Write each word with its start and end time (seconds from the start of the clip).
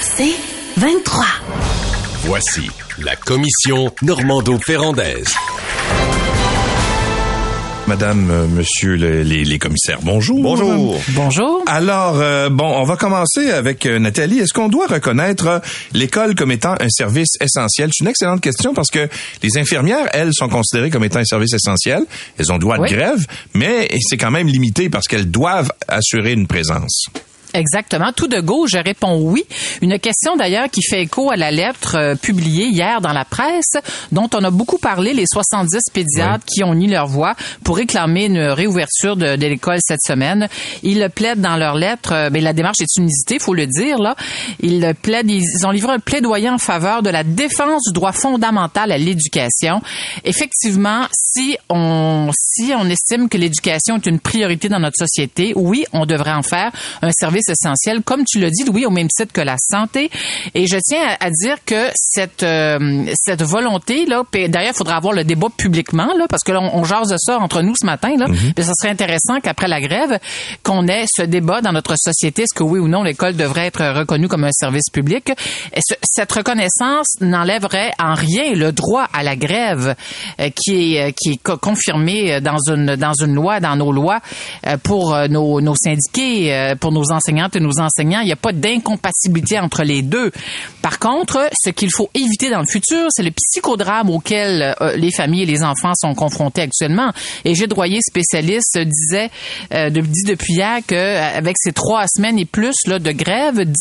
C'est 0.00 0.34
23. 0.76 1.24
Voici 2.24 2.70
la 2.98 3.16
commission 3.16 3.92
Normando-Ferrandaise. 4.02 5.34
Madame, 7.86 8.30
euh, 8.30 8.46
Monsieur 8.46 8.94
le- 8.96 9.22
les, 9.22 9.44
les 9.44 9.58
commissaires, 9.58 9.98
bonjour. 10.02 10.40
Bonjour. 10.42 11.00
Bonjour. 11.08 11.62
Alors, 11.66 12.20
euh, 12.20 12.48
bon, 12.48 12.64
on 12.66 12.84
va 12.84 12.96
commencer 12.96 13.50
avec 13.50 13.84
euh, 13.84 13.98
Nathalie. 13.98 14.38
Est-ce 14.38 14.52
qu'on 14.52 14.68
doit 14.68 14.86
reconnaître 14.86 15.46
euh, 15.48 15.58
l'école 15.92 16.36
comme 16.36 16.52
étant 16.52 16.74
un 16.80 16.88
service 16.88 17.30
essentiel? 17.40 17.90
C'est 17.92 18.04
une 18.04 18.10
excellente 18.10 18.40
question 18.42 18.74
parce 18.74 18.90
que 18.90 19.08
les 19.42 19.58
infirmières, 19.58 20.08
elles, 20.12 20.32
sont 20.32 20.48
considérées 20.48 20.90
comme 20.90 21.02
étant 21.04 21.18
un 21.18 21.24
service 21.24 21.52
essentiel. 21.52 22.04
Elles 22.38 22.52
ont 22.52 22.58
droit 22.58 22.76
de 22.76 22.82
Oui. 22.82 22.90
grève, 22.90 23.26
mais 23.54 23.88
c'est 24.08 24.16
quand 24.18 24.30
même 24.30 24.46
limité 24.46 24.88
parce 24.88 25.08
qu'elles 25.08 25.30
doivent 25.30 25.72
assurer 25.88 26.32
une 26.32 26.46
présence. 26.46 27.06
Exactement. 27.54 28.12
Tout 28.12 28.28
de 28.28 28.40
go, 28.40 28.66
je 28.66 28.78
réponds 28.78 29.20
oui. 29.22 29.44
Une 29.82 29.98
question 29.98 30.36
d'ailleurs 30.36 30.70
qui 30.70 30.82
fait 30.82 31.02
écho 31.02 31.30
à 31.30 31.36
la 31.36 31.50
lettre 31.50 31.96
euh, 31.96 32.14
publiée 32.14 32.66
hier 32.66 33.00
dans 33.00 33.12
la 33.12 33.24
presse, 33.24 33.72
dont 34.12 34.28
on 34.34 34.44
a 34.44 34.50
beaucoup 34.50 34.78
parlé, 34.78 35.14
les 35.14 35.26
70 35.26 35.90
pédiatres 35.92 36.44
qui 36.46 36.62
ont 36.64 36.74
mis 36.74 36.86
leur 36.86 37.06
voix 37.06 37.34
pour 37.64 37.76
réclamer 37.76 38.26
une 38.26 38.40
réouverture 38.40 39.16
de, 39.16 39.36
de 39.36 39.46
l'école 39.46 39.78
cette 39.80 40.02
semaine. 40.02 40.48
Ils 40.82 41.08
plaident 41.14 41.40
dans 41.40 41.56
leur 41.56 41.74
lettre. 41.74 42.12
euh, 42.12 42.30
ben, 42.30 42.42
la 42.42 42.52
démarche 42.52 42.80
est 42.80 42.96
unité, 42.98 43.38
faut 43.38 43.54
le 43.54 43.66
dire 43.66 43.98
là. 43.98 44.14
Ils 44.60 44.94
plaident. 45.00 45.30
Ils 45.30 45.66
ont 45.66 45.70
livré 45.70 45.92
un 45.92 45.98
plaidoyer 45.98 46.48
en 46.50 46.58
faveur 46.58 47.02
de 47.02 47.10
la 47.10 47.24
défense 47.24 47.82
du 47.86 47.92
droit 47.92 48.12
fondamental 48.12 48.92
à 48.92 48.98
l'éducation. 48.98 49.80
Effectivement, 50.24 51.06
si 51.12 51.56
on 51.68 52.30
si 52.34 52.72
on 52.76 52.88
estime 52.88 53.28
que 53.28 53.36
l'éducation 53.36 53.96
est 53.96 54.06
une 54.06 54.20
priorité 54.20 54.68
dans 54.68 54.78
notre 54.80 54.96
société, 54.96 55.52
oui, 55.56 55.84
on 55.92 56.06
devrait 56.06 56.32
en 56.32 56.42
faire 56.42 56.70
un 57.02 57.10
service 57.12 57.39
essentiel, 57.48 58.02
comme 58.02 58.24
tu 58.24 58.38
le 58.40 58.50
dis, 58.50 58.64
Louis, 58.64 58.86
au 58.86 58.90
même 58.90 59.08
titre 59.08 59.32
que 59.32 59.40
la 59.40 59.56
santé. 59.58 60.10
Et 60.54 60.66
je 60.66 60.76
tiens 60.84 61.02
à, 61.20 61.26
à 61.26 61.30
dire 61.30 61.56
que 61.64 61.88
cette 61.94 62.42
euh, 62.42 63.04
cette 63.14 63.42
volonté 63.42 64.06
là, 64.06 64.22
d'ailleurs, 64.32 64.72
il 64.74 64.76
faudra 64.76 64.96
avoir 64.96 65.14
le 65.14 65.24
débat 65.24 65.48
publiquement 65.56 66.08
là, 66.18 66.26
parce 66.28 66.42
que 66.42 66.52
là, 66.52 66.60
on, 66.60 66.80
on 66.80 66.84
jase 66.84 67.08
de 67.08 67.16
ça 67.18 67.38
entre 67.38 67.62
nous 67.62 67.74
ce 67.80 67.86
matin 67.86 68.14
là. 68.18 68.26
Puis 68.54 68.64
ça 68.64 68.72
serait 68.78 68.90
intéressant 68.92 69.40
qu'après 69.42 69.68
la 69.68 69.80
grève, 69.80 70.18
qu'on 70.62 70.86
ait 70.88 71.04
ce 71.08 71.22
débat 71.22 71.60
dans 71.60 71.72
notre 71.72 71.94
société, 71.96 72.42
est-ce 72.42 72.54
que 72.54 72.62
oui 72.62 72.78
ou 72.78 72.88
non 72.88 73.02
l'école 73.02 73.34
devrait 73.36 73.66
être 73.66 73.84
reconnue 73.98 74.28
comme 74.28 74.44
un 74.44 74.52
service 74.52 74.90
public? 74.92 75.30
Et 75.74 75.80
ce- 75.86 75.94
cette 76.02 76.32
reconnaissance 76.32 77.16
n'enlèverait 77.20 77.92
en 78.02 78.14
rien 78.14 78.52
le 78.54 78.72
droit 78.72 79.06
à 79.12 79.22
la 79.22 79.36
grève 79.36 79.94
euh, 80.40 80.50
qui 80.54 80.96
est 80.96 81.08
euh, 81.08 81.12
qui 81.16 81.32
est 81.32 81.42
co- 81.42 81.56
confirmé 81.56 82.40
dans 82.40 82.58
une 82.68 82.96
dans 82.96 83.12
une 83.14 83.34
loi, 83.34 83.60
dans 83.60 83.76
nos 83.76 83.92
lois 83.92 84.20
pour 84.82 85.16
nos, 85.28 85.60
nos 85.60 85.74
syndiqués, 85.74 86.74
pour 86.80 86.92
nos 86.92 87.12
enseignantes 87.30 87.56
et 87.56 87.60
nos 87.60 87.78
enseignants. 87.80 88.20
Il 88.20 88.26
n'y 88.26 88.32
a 88.32 88.36
pas 88.36 88.52
d'incompatibilité 88.52 89.58
entre 89.58 89.82
les 89.82 90.02
deux. 90.02 90.30
Par 90.82 90.98
contre, 90.98 91.48
ce 91.62 91.70
qu'il 91.70 91.90
faut 91.92 92.10
éviter 92.14 92.50
dans 92.50 92.60
le 92.60 92.66
futur, 92.66 93.06
c'est 93.10 93.22
le 93.22 93.30
psychodrame 93.30 94.10
auquel 94.10 94.74
euh, 94.80 94.96
les 94.96 95.10
familles 95.12 95.42
et 95.42 95.46
les 95.46 95.62
enfants 95.62 95.92
sont 95.94 96.14
confrontés 96.14 96.62
actuellement. 96.62 97.12
Et 97.44 97.54
Gilles 97.54 97.68
Droyer, 97.68 98.00
spécialiste, 98.02 98.78
disait 98.78 99.30
euh, 99.74 99.90
de- 99.90 100.00
dit 100.00 100.24
depuis 100.26 100.54
hier 100.54 100.78
que 100.86 100.94
euh, 100.94 101.52
ces 101.56 101.72
trois 101.72 102.04
semaines 102.08 102.38
et 102.38 102.44
plus 102.44 102.74
là, 102.86 102.98
de 102.98 103.12
grève, 103.12 103.60
10 103.60 103.74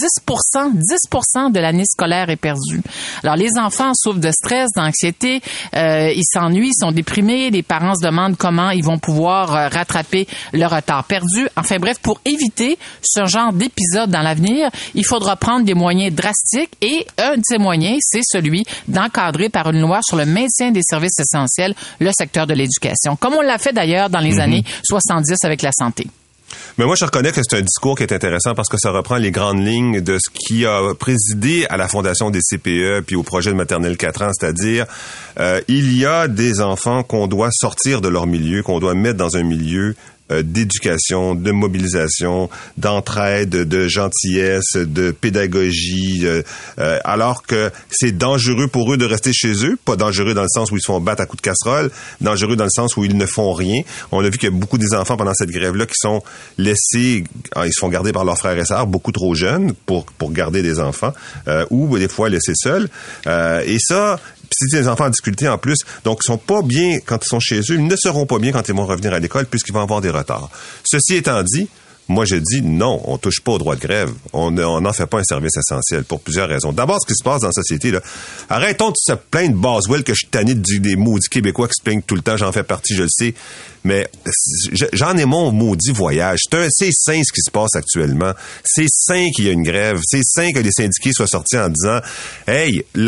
10 0.74 1.52
de 1.52 1.60
l'année 1.60 1.86
scolaire 1.86 2.30
est 2.30 2.36
perdue. 2.36 2.82
Alors 3.24 3.36
les 3.36 3.58
enfants 3.58 3.92
souffrent 3.96 4.20
de 4.20 4.32
stress, 4.32 4.70
d'anxiété, 4.76 5.42
euh, 5.76 6.12
ils 6.16 6.24
s'ennuient, 6.26 6.70
ils 6.70 6.80
sont 6.80 6.92
déprimés, 6.92 7.50
les 7.50 7.64
parents 7.64 7.96
se 7.96 8.06
demandent 8.06 8.38
comment 8.38 8.70
ils 8.72 8.84
vont 8.84 9.00
pouvoir 9.00 9.56
euh, 9.56 9.68
rattraper 9.70 10.28
le 10.54 10.66
retard 10.66 11.04
perdu. 11.06 11.48
Enfin 11.56 11.78
bref, 11.80 11.98
pour 12.02 12.20
éviter 12.26 12.78
ce 13.02 13.26
genre 13.26 13.39
d'épisode 13.54 14.10
dans 14.10 14.22
l'avenir, 14.22 14.70
il 14.96 15.06
faudra 15.06 15.36
prendre 15.36 15.66
des 15.66 15.74
moyens 15.74 16.14
drastiques 16.14 16.72
et 16.82 17.06
un 17.18 17.38
de 17.38 17.42
ces 17.44 17.58
moyens, 17.58 17.98
c'est 18.02 18.24
celui 18.24 18.66
d'encadrer 18.88 19.50
par 19.50 19.70
une 19.70 19.82
loi 19.82 20.00
sur 20.02 20.18
le 20.18 20.26
maintien 20.26 20.72
des 20.72 20.84
services 20.84 21.20
essentiels 21.20 21.74
le 22.00 22.12
secteur 22.12 22.48
de 22.48 22.54
l'éducation, 22.54 23.16
comme 23.16 23.36
on 23.36 23.42
l'a 23.42 23.58
fait 23.58 23.74
d'ailleurs 23.74 24.10
dans 24.10 24.20
les 24.20 24.40
années 24.40 24.64
70 24.84 25.38
avec 25.44 25.62
la 25.62 25.72
santé. 25.72 26.08
Mais 26.78 26.86
moi, 26.86 26.96
je 26.96 27.06
reconnais 27.06 27.32
que 27.32 27.42
c'est 27.44 27.58
un 27.58 27.62
discours 27.62 27.98
qui 27.98 28.04
est 28.04 28.14
intéressant 28.14 28.56
parce 28.56 28.70
que 28.70 28.78
ça 28.78 28.92
reprend 28.92 29.18
les 29.18 29.32
grandes 29.32 29.66
lignes 29.66 30.02
de 30.02 30.18
ce 30.18 30.30
qui 30.30 30.66
a 30.66 30.94
présidé 30.98 31.66
à 31.70 31.78
la 31.78 31.88
fondation 31.88 32.30
des 32.30 32.40
CPE 32.40 33.02
puis 33.06 33.16
au 33.16 33.24
projet 33.24 33.52
de 33.52 33.56
maternelle 33.56 33.98
4 33.98 34.22
ans, 34.24 34.32
c'est-à-dire 34.34 34.86
euh, 35.40 35.62
il 35.68 35.98
y 35.98 36.06
a 36.06 36.28
des 36.28 36.62
enfants 36.62 37.04
qu'on 37.04 37.28
doit 37.28 37.50
sortir 37.52 38.02
de 38.02 38.08
leur 38.08 38.28
milieu, 38.28 38.64
qu'on 38.64 38.80
doit 38.80 38.94
mettre 38.94 39.18
dans 39.18 39.36
un 39.36 39.44
milieu 39.44 39.96
euh, 40.32 40.44
d'éducation, 40.44 41.36
de 41.36 41.52
mobilisation, 41.52 42.50
d'entraide, 42.78 43.50
de 43.50 43.88
gentillesse, 43.88 44.76
de 44.76 45.12
pédagogie, 45.12 46.22
euh, 46.24 46.44
euh, 46.80 47.00
alors 47.04 47.44
que 47.44 47.72
c'est 47.90 48.18
dangereux 48.18 48.68
pour 48.68 48.94
eux 48.94 48.98
de 48.98 49.06
rester 49.06 49.34
chez 49.34 49.66
eux, 49.66 49.78
pas 49.84 49.96
dangereux 49.96 50.34
dans 50.34 50.44
le 50.44 50.50
sens 50.50 50.72
où 50.72 50.78
ils 50.78 50.82
se 50.82 50.86
font 50.86 51.00
battre 51.00 51.22
à 51.22 51.26
coups 51.26 51.42
de 51.42 51.50
casserole, 51.50 51.92
dangereux 52.22 52.56
dans 52.56 52.66
le 52.66 52.70
sens 52.70 52.96
où 52.98 53.04
ils 53.04 53.18
ne 53.18 53.26
font 53.26 53.54
rien. 53.54 53.82
On 54.12 54.24
a 54.24 54.30
vu 54.30 54.38
qu'il 54.38 54.50
y 54.50 54.54
a 54.54 54.56
beaucoup 54.56 54.78
des 54.78 54.94
enfants 54.94 55.18
pendant 55.18 55.34
cette 55.34 55.52
grève-là 55.52 55.86
qui 55.86 55.96
sont 55.98 56.22
laissés, 56.58 57.24
ah, 57.56 57.66
ils 57.66 57.74
se 57.74 57.80
font 57.80 57.90
garder 57.90 58.12
par 58.12 58.26
leurs 58.26 58.38
frères 58.38 58.58
et 58.58 58.66
sœurs, 58.66 58.88
beaucoup 58.88 59.12
trop 59.12 59.34
jeunes 59.34 59.74
pour 59.86 60.06
pour 60.06 60.32
garder 60.32 60.62
des 60.62 60.80
enfants, 60.80 61.14
euh, 61.48 61.66
ou 61.70 61.98
des 61.98 62.08
fois 62.08 62.30
laissés 62.30 62.54
seuls. 62.56 62.90
Et 63.66 63.78
ça, 63.80 64.20
c'est 64.52 64.78
des 64.80 64.88
enfants 64.88 65.06
en 65.06 65.10
difficulté 65.10 65.48
en 65.48 65.58
plus, 65.58 65.78
donc 66.04 66.20
ils 66.24 66.28
sont 66.28 66.38
pas 66.38 66.62
bien 66.62 67.00
quand 67.06 67.24
ils 67.24 67.28
sont 67.28 67.40
chez 67.40 67.60
eux, 67.60 67.76
ils 67.76 67.86
ne 67.88 67.96
seront 67.96 68.26
pas 68.26 68.40
bien 68.40 68.52
quand 68.52 68.68
ils 68.68 68.76
vont 68.76 68.86
revenir 68.86 69.14
à 69.14 69.20
l'école 69.20 69.46
puisqu'ils 69.46 69.74
vont 69.74 69.82
avoir 69.82 70.02
des 70.02 70.10
retards. 70.10 70.50
Ceci 70.84 71.16
étant 71.16 71.42
dit, 71.44 71.68
moi, 72.12 72.26
je 72.26 72.38
dis 72.38 72.64
non, 72.64 73.00
on 73.06 73.20
touche 73.20 73.40
pas 73.40 73.52
au 73.52 73.60
droit 73.60 73.76
de 73.76 73.82
grève. 73.82 74.12
On 74.34 74.50
n'en 74.50 74.94
fait 74.94 75.06
pas 75.06 75.20
un 75.20 75.24
service 75.24 75.56
essentiel 75.58 76.04
pour 76.06 76.22
plusieurs 76.22 76.50
raisons. 76.50 76.72
D'abord, 76.72 76.98
ce 77.00 77.06
qui 77.06 77.14
se 77.16 77.24
passe 77.24 77.42
dans 77.42 77.50
la 77.50 77.54
société, 77.54 77.92
là, 77.92 78.02
arrêtons 78.50 78.90
de 78.90 78.96
se 78.98 79.14
plaindre 79.14 79.54
de 79.54 79.60
Boswell 79.60 80.04
que 80.04 80.16
je 80.16 80.26
suis 80.26 80.56
du- 80.56 80.80
des 80.80 80.96
maudits 80.96 81.30
Québécois 81.30 81.68
qui 81.68 81.76
se 81.78 81.84
plaignent 81.84 82.02
tout 82.02 82.16
le 82.16 82.24
temps. 82.24 82.36
J'en 82.36 82.52
fais 82.52 82.64
partie, 82.64 82.96
je 82.96 83.04
le 83.04 83.10
sais. 83.12 83.36
Mais 83.84 84.08
je- 84.74 84.86
j'en 84.94 85.16
ai 85.18 85.26
mon 85.26 85.52
maudit 85.52 85.92
voyage. 85.92 86.40
C'est 86.70 86.92
sain 86.92 87.22
ce 87.24 87.32
qui 87.32 87.42
se 87.42 87.52
passe 87.52 87.76
actuellement. 87.76 88.34
C'est 88.64 88.88
sain 88.90 89.26
qu'il 89.36 89.46
y 89.46 89.50
a 89.50 89.52
une 89.52 89.64
grève. 89.64 90.00
C'est 90.04 90.24
sain 90.24 90.52
que 90.52 90.60
les 90.60 90.72
syndiqués 90.72 91.12
soient 91.14 91.28
sortis 91.28 91.58
en 91.58 91.70
disant, 91.70 92.00
hey, 92.48 92.84
il 92.96 93.06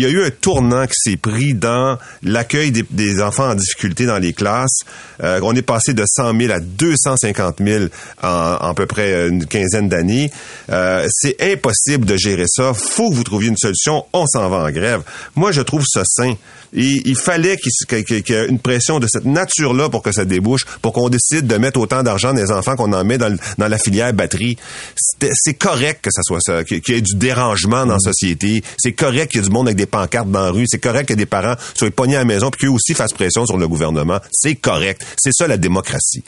y 0.00 0.06
a 0.06 0.08
eu 0.08 0.22
un 0.24 0.30
tournant 0.30 0.86
qui 0.86 0.94
s'est 0.96 1.16
pris 1.16 1.54
dans 1.54 1.98
l'accueil 2.22 2.70
des, 2.70 3.20
enfants 3.22 3.50
en 3.50 3.54
difficulté 3.54 4.06
dans 4.06 4.18
les 4.18 4.32
classes. 4.32 4.80
Euh, 5.22 5.40
on 5.42 5.54
est 5.54 5.62
passé 5.62 5.94
de 5.94 6.04
100 6.06 6.38
000 6.38 6.52
à 6.52 6.60
250 6.60 7.56
000 7.64 7.84
en, 8.22 8.28
en 8.60 8.74
peu 8.74 8.86
près 8.86 9.28
une 9.28 9.46
quinzaine 9.46 9.88
d'années. 9.88 10.30
Euh, 10.70 11.06
c'est 11.10 11.36
impossible 11.52 12.04
de 12.06 12.16
gérer 12.16 12.46
ça. 12.48 12.72
Faut 12.74 13.10
que 13.10 13.14
vous 13.14 13.24
trouviez 13.24 13.48
une 13.48 13.56
solution. 13.56 14.04
On 14.12 14.26
s'en 14.26 14.48
va 14.48 14.58
en 14.58 14.70
grève. 14.70 15.02
Moi, 15.34 15.52
je 15.52 15.60
trouve 15.62 15.84
ça 15.86 16.02
sain. 16.04 16.34
Il 16.76 17.14
fallait 17.16 17.56
qu'il 17.56 17.70
y 18.28 18.32
ait 18.32 18.46
une 18.48 18.58
pression 18.58 18.98
de 18.98 19.06
cette 19.06 19.24
nature-là 19.26 19.88
pour 19.88 20.02
que 20.04 20.12
ça 20.12 20.24
débouche, 20.24 20.64
pour 20.82 20.92
qu'on 20.92 21.08
décide 21.08 21.46
de 21.48 21.56
mettre 21.56 21.80
autant 21.80 22.02
d'argent 22.04 22.32
dans 22.32 22.40
les 22.40 22.52
enfants 22.52 22.76
qu'on 22.76 22.92
en 22.92 23.04
met 23.04 23.18
dans, 23.18 23.36
dans 23.58 23.68
la 23.68 23.78
filière 23.78 24.12
batterie. 24.12 24.56
C'est 25.32 25.54
correct 25.54 26.00
que 26.02 26.10
ça 26.12 26.22
soit 26.22 26.40
ça, 26.40 26.62
qu'il 26.64 26.80
y 26.88 26.92
ait 26.92 27.00
du 27.00 27.16
dérangement 27.16 27.86
dans 27.86 27.94
la 27.94 27.98
société. 27.98 28.62
C'est 28.78 28.92
correct 28.92 29.30
qu'il 29.32 29.40
y 29.40 29.44
ait 29.44 29.48
du 29.48 29.52
monde 29.52 29.66
avec 29.68 29.76
des 29.76 29.86
pancartes 29.86 30.30
dans 30.30 30.44
la 30.44 30.50
rue. 30.50 30.64
C'est 30.68 30.78
correct 30.78 31.08
que 31.08 31.14
des 31.14 31.26
parents 31.26 31.54
soient 31.74 31.90
pognés 31.90 32.16
à 32.16 32.20
la 32.20 32.24
maison 32.24 32.50
puis 32.50 32.66
qu'eux 32.66 32.72
aussi 32.72 32.94
fassent 32.94 33.12
pression 33.12 33.46
sur 33.46 33.56
le 33.58 33.66
gouvernement. 33.66 34.18
C'est 34.30 34.54
correct. 34.54 35.04
C'est 35.16 35.32
ça 35.32 35.46
la 35.46 35.56
démocratie. 35.56 36.22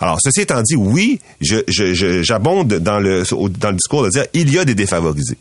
Alors, 0.00 0.18
ceci 0.22 0.40
étant 0.42 0.62
dit, 0.62 0.76
oui, 0.76 1.20
je, 1.40 1.56
je, 1.68 1.92
je- 1.94 2.22
j'abonde 2.22 2.74
dans 2.74 3.00
le, 3.00 3.24
dans 3.58 3.70
le 3.70 3.76
discours 3.76 4.04
de 4.04 4.10
dire 4.10 4.24
il 4.32 4.52
y 4.52 4.58
a 4.58 4.64
des 4.64 4.74
défavorisés. 4.74 5.36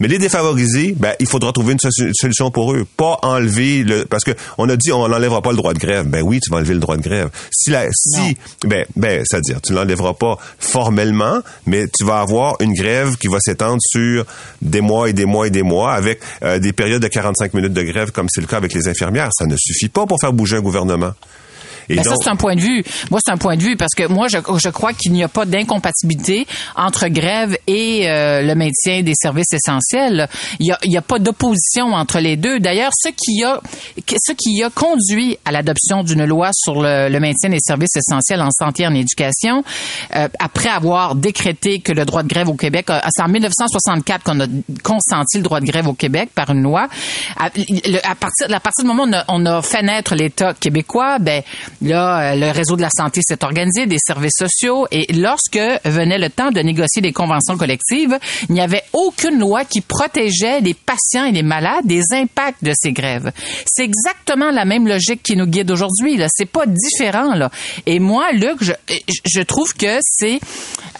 Mais 0.00 0.08
les 0.08 0.18
défavorisés, 0.18 0.94
ben, 0.96 1.14
il 1.18 1.26
faudra 1.26 1.52
trouver 1.52 1.72
une 1.72 1.78
so- 1.80 1.90
solution 2.12 2.50
pour 2.50 2.72
eux. 2.72 2.86
Pas 2.96 3.18
enlever 3.22 3.82
le, 3.82 4.04
parce 4.04 4.22
que 4.24 4.30
on 4.56 4.68
a 4.68 4.76
dit 4.76 4.92
on 4.92 5.08
n'enlèvera 5.08 5.42
pas 5.42 5.50
le 5.50 5.56
droit 5.56 5.74
de 5.74 5.78
grève. 5.78 6.06
Ben 6.06 6.22
oui, 6.22 6.38
tu 6.40 6.50
vas 6.50 6.58
enlever 6.58 6.74
le 6.74 6.80
droit 6.80 6.96
de 6.96 7.02
grève. 7.02 7.30
Si 7.50 7.70
la, 7.70 7.86
si, 7.92 8.36
ben, 8.64 8.84
ben, 8.96 9.24
c'est-à-dire, 9.24 9.60
tu 9.60 9.72
ne 9.72 9.78
l'enlèveras 9.78 10.14
pas 10.14 10.38
formellement, 10.58 11.40
mais 11.66 11.88
tu 11.88 12.04
vas 12.04 12.20
avoir 12.20 12.56
une 12.60 12.72
grève 12.74 13.16
qui 13.16 13.26
va 13.28 13.38
s'étendre 13.40 13.78
sur 13.80 14.24
des 14.62 14.80
mois 14.80 15.08
et 15.08 15.12
des 15.12 15.24
mois 15.24 15.46
et 15.46 15.50
des 15.50 15.62
mois 15.62 15.92
avec 15.92 16.20
euh, 16.44 16.58
des 16.58 16.72
périodes 16.72 17.02
de 17.02 17.08
45 17.08 17.54
minutes 17.54 17.72
de 17.72 17.82
grève 17.82 18.12
comme 18.12 18.28
c'est 18.28 18.40
le 18.40 18.46
cas 18.46 18.58
avec 18.58 18.72
les 18.74 18.86
infirmières. 18.88 19.30
Ça 19.32 19.46
ne 19.46 19.56
suffit 19.58 19.88
pas 19.88 20.06
pour 20.06 20.20
faire 20.20 20.32
bouger 20.32 20.56
un 20.56 20.60
gouvernement. 20.60 21.12
Et 21.88 21.96
Ben, 21.96 22.04
ça, 22.04 22.14
c'est 22.22 22.28
un 22.28 22.36
point 22.36 22.54
de 22.54 22.60
vue. 22.60 22.84
Moi, 23.10 23.20
c'est 23.24 23.32
un 23.32 23.36
point 23.36 23.56
de 23.56 23.62
vue 23.62 23.76
parce 23.76 23.94
que 23.94 24.06
moi, 24.06 24.28
je, 24.28 24.38
je 24.38 24.68
crois 24.68 24.92
qu'il 24.92 25.12
n'y 25.12 25.22
a 25.22 25.28
pas 25.28 25.44
d'incompatibilité 25.46 26.46
entre 26.76 27.08
grève 27.08 27.56
et 27.66 28.08
euh, 28.08 28.42
le 28.42 28.54
maintien 28.54 29.02
des 29.02 29.14
services 29.14 29.52
essentiels. 29.52 30.28
Il 30.60 30.66
n'y 30.66 30.72
a, 30.72 30.78
il 30.84 30.92
y 30.92 30.96
a 30.96 31.02
pas 31.02 31.18
d'opposition 31.18 31.94
entre 31.94 32.18
les 32.20 32.36
deux. 32.36 32.60
D'ailleurs, 32.60 32.92
ce 32.94 33.08
qui 33.08 33.42
a 33.44 33.60
ce 33.96 34.32
qui 34.32 34.62
a 34.62 34.70
conduit 34.70 35.38
à 35.44 35.52
l'adoption 35.52 36.02
d'une 36.02 36.24
loi 36.24 36.50
sur 36.52 36.80
le, 36.80 37.08
le 37.08 37.20
maintien 37.20 37.50
des 37.50 37.60
services 37.60 37.96
essentiels 37.96 38.40
en 38.42 38.50
santé 38.50 38.82
et 38.82 38.86
en 38.86 38.94
éducation, 38.94 39.64
euh, 40.16 40.28
après 40.38 40.68
avoir 40.68 41.14
décrété 41.14 41.80
que 41.80 41.92
le 41.92 42.04
droit 42.04 42.22
de 42.22 42.28
grève 42.28 42.48
au 42.48 42.54
Québec, 42.54 42.86
c'est 43.10 43.22
en 43.22 43.28
1964 43.28 44.24
qu'on 44.24 44.40
a 44.40 44.46
consenti 44.82 45.38
le 45.38 45.42
droit 45.42 45.60
de 45.60 45.66
grève 45.66 45.86
au 45.88 45.94
Québec 45.94 46.30
par 46.34 46.50
une 46.50 46.62
loi. 46.62 46.88
À, 47.36 47.46
à 47.46 48.14
partir, 48.14 48.54
à 48.54 48.60
partir 48.60 48.84
du 48.84 48.88
moment 48.88 49.04
où 49.04 49.08
on 49.08 49.12
a, 49.12 49.24
on 49.28 49.46
a 49.46 49.62
fait 49.62 49.82
naître 49.82 50.14
l'État 50.14 50.54
québécois, 50.54 51.18
ben 51.18 51.42
là, 51.82 52.32
euh, 52.32 52.36
le 52.36 52.50
réseau 52.50 52.76
de 52.76 52.82
la 52.82 52.90
santé 52.90 53.20
s'est 53.22 53.44
organisé, 53.44 53.86
des 53.86 53.98
services 53.98 54.38
sociaux, 54.38 54.86
et 54.90 55.12
lorsque 55.12 55.60
venait 55.84 56.18
le 56.18 56.30
temps 56.30 56.50
de 56.50 56.60
négocier 56.60 57.02
des 57.02 57.12
conventions 57.12 57.56
collectives, 57.56 58.18
il 58.48 58.54
n'y 58.54 58.60
avait 58.60 58.82
aucune 58.92 59.38
loi 59.38 59.64
qui 59.64 59.80
protégeait 59.80 60.60
les 60.60 60.74
patients 60.74 61.24
et 61.24 61.32
les 61.32 61.42
malades 61.42 61.86
des 61.86 62.02
impacts 62.12 62.62
de 62.62 62.72
ces 62.74 62.92
grèves. 62.92 63.32
C'est 63.66 63.84
exactement 63.84 64.50
la 64.50 64.64
même 64.64 64.86
logique 64.86 65.22
qui 65.22 65.36
nous 65.36 65.46
guide 65.46 65.70
aujourd'hui. 65.70 66.16
Là, 66.16 66.26
c'est 66.30 66.50
pas 66.50 66.64
différent 66.66 67.34
là. 67.34 67.50
Et 67.86 67.98
moi, 67.98 68.32
Luc, 68.32 68.62
je, 68.62 68.72
je 69.24 69.40
trouve 69.42 69.74
que 69.74 69.98
c'est, 70.02 70.40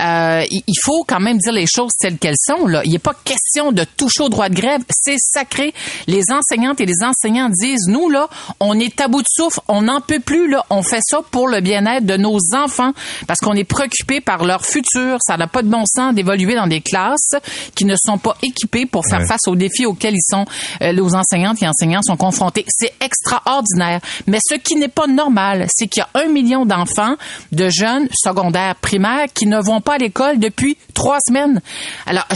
euh, 0.01 0.45
il 0.51 0.75
faut 0.85 1.05
quand 1.07 1.21
même 1.21 1.39
dire 1.39 1.53
les 1.53 1.67
choses 1.67 1.93
telles 1.99 2.19
qu'elles 2.19 2.37
sont. 2.39 2.67
Là, 2.67 2.83
il 2.85 2.93
n'est 2.93 2.99
pas 2.99 3.15
question 3.25 3.73
de 3.73 3.85
toucher 3.85 4.23
au 4.23 4.29
droit 4.29 4.49
de 4.49 4.55
grève. 4.55 4.83
C'est 4.91 5.17
sacré. 5.19 5.75
Les 6.07 6.23
enseignantes 6.33 6.81
et 6.81 6.87
les 6.87 7.03
enseignants 7.05 7.49
disent, 7.51 7.87
nous 7.89 8.09
là, 8.09 8.29
on 8.61 8.79
est 8.79 9.01
à 9.01 9.09
bout 9.09 9.23
de 9.23 9.27
souffle, 9.29 9.61
on 9.69 9.83
n'en 9.83 10.01
peut 10.01 10.21
plus 10.21 10.49
là. 10.49 10.65
On 10.71 10.83
fait 10.83 11.01
ça 11.03 11.21
pour 11.31 11.49
le 11.49 11.61
bien-être 11.61 12.07
de 12.07 12.17
nos 12.17 12.39
enfants 12.55 12.93
parce 13.27 13.41
qu'on 13.41 13.55
est 13.55 13.65
préoccupé 13.65 14.21
par 14.21 14.45
leur 14.45 14.65
futur. 14.65 15.19
Ça 15.21 15.37
n'a 15.37 15.47
pas 15.47 15.63
de 15.63 15.69
bon 15.69 15.85
sens 15.87 16.15
d'évoluer 16.15 16.55
dans 16.55 16.67
des 16.67 16.81
classes 16.81 17.35
qui 17.75 17.85
ne 17.85 17.95
sont 17.97 18.19
pas 18.19 18.37
équipées 18.43 18.87
pour 18.87 19.05
faire 19.05 19.19
Ouais. 19.21 19.27
face 19.27 19.49
aux 19.49 19.57
défis 19.57 19.85
auxquels 19.87 20.15
ils 20.15 20.23
sont, 20.23 20.45
euh, 20.83 20.93
les 20.93 21.15
enseignantes 21.15 21.61
et 21.63 21.67
enseignants 21.69 22.03
sont 22.03 22.17
confrontés. 22.17 22.65
C'est 22.69 22.93
extraordinaire. 23.01 24.01
Mais 24.27 24.39
ce 24.47 24.55
qui 24.57 24.77
n'est 24.77 24.89
pas 24.89 25.07
normal, 25.07 25.67
c'est 25.75 25.87
qu'il 25.89 26.03
y 26.03 26.19
a 26.19 26.23
un 26.25 26.29
million 26.29 26.65
d'enfants, 26.67 27.17
de 27.53 27.69
jeunes 27.69 28.09
secondaires, 28.13 28.77
primaires, 28.77 29.27
qui 29.33 29.47
ne 29.47 29.59
vont 29.61 29.81
pas 29.81 29.88
à 29.95 29.99
l'école 29.99 30.39
depuis 30.39 30.77
trois 30.95 31.19
semaines. 31.27 31.61
Alors, 32.07 32.27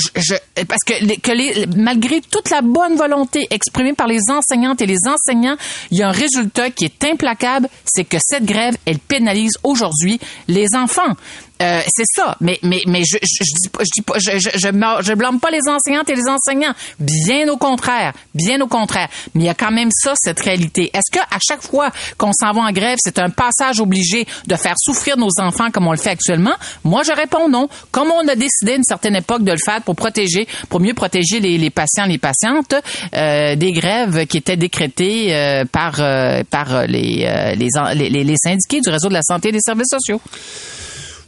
parce 0.68 0.84
que, 0.86 1.76
malgré 1.76 2.20
toute 2.20 2.50
la 2.50 2.62
bonne 2.62 2.96
volonté 2.96 3.46
exprimée 3.50 3.92
par 3.92 4.06
les 4.06 4.20
enseignantes 4.30 4.80
et 4.80 4.86
les 4.86 4.98
enseignants, 5.06 5.56
il 5.90 5.98
y 5.98 6.02
a 6.02 6.08
un 6.08 6.12
résultat 6.12 6.70
qui 6.70 6.84
est 6.84 7.04
implacable, 7.04 7.68
c'est 7.84 8.04
que 8.04 8.18
cette 8.20 8.44
grève, 8.44 8.76
elle 8.86 8.98
pénalise 8.98 9.52
aujourd'hui 9.62 10.20
les 10.48 10.74
enfants. 10.74 11.16
Euh, 11.62 11.80
c'est 11.88 12.04
ça, 12.16 12.36
mais 12.40 12.58
mais 12.62 12.82
mais 12.86 13.02
je 13.04 13.16
je, 13.22 13.44
je 13.44 13.52
dis 13.62 13.68
pas 13.70 13.82
je 13.84 13.90
dis 13.94 14.02
pas 14.02 14.14
je 14.18 14.38
je 14.38 14.58
je, 14.58 14.68
me- 14.68 15.02
je 15.02 15.12
blâme 15.14 15.38
pas 15.40 15.50
les 15.50 15.60
enseignantes 15.68 16.08
et 16.10 16.14
les 16.14 16.28
enseignants, 16.28 16.74
bien 16.98 17.48
au 17.48 17.56
contraire, 17.56 18.12
bien 18.34 18.60
au 18.60 18.66
contraire. 18.66 19.08
Mais 19.34 19.44
il 19.44 19.46
y 19.46 19.50
a 19.50 19.54
quand 19.54 19.70
même 19.70 19.90
ça 19.92 20.14
cette 20.16 20.40
réalité. 20.40 20.90
Est-ce 20.92 21.10
que 21.16 21.22
à 21.22 21.38
chaque 21.46 21.62
fois 21.62 21.90
qu'on 22.18 22.32
s'en 22.32 22.52
va 22.52 22.62
en 22.62 22.72
grève, 22.72 22.98
c'est 23.00 23.18
un 23.18 23.30
passage 23.30 23.80
obligé 23.80 24.26
de 24.46 24.56
faire 24.56 24.74
souffrir 24.78 25.16
nos 25.16 25.30
enfants 25.38 25.70
comme 25.70 25.86
on 25.86 25.92
le 25.92 25.98
fait 25.98 26.10
actuellement? 26.10 26.54
Moi, 26.84 27.02
je 27.04 27.12
réponds 27.12 27.48
non. 27.48 27.68
Comme 27.90 28.10
on 28.10 28.26
a 28.28 28.34
décidé 28.34 28.72
à 28.72 28.76
une 28.76 28.84
certaine 28.84 29.16
époque 29.16 29.44
de 29.44 29.52
le 29.52 29.58
faire 29.64 29.82
pour 29.82 29.94
protéger, 29.96 30.46
pour 30.68 30.80
mieux 30.80 30.94
protéger 30.94 31.40
les, 31.40 31.58
les 31.58 31.70
patients, 31.70 32.06
les 32.06 32.18
patientes, 32.18 32.74
euh, 33.14 33.54
des 33.56 33.72
grèves 33.72 34.26
qui 34.26 34.38
étaient 34.38 34.56
décrétées 34.56 35.34
euh, 35.34 35.64
par 35.70 35.94
euh, 36.00 36.42
par 36.50 36.86
les, 36.86 37.24
euh, 37.26 37.54
les 37.54 37.68
les 38.10 38.24
les 38.24 38.36
syndiqués 38.36 38.80
du 38.80 38.90
réseau 38.90 39.08
de 39.08 39.14
la 39.14 39.22
santé 39.22 39.50
et 39.50 39.52
des 39.52 39.60
services 39.60 39.88
sociaux. 39.90 40.20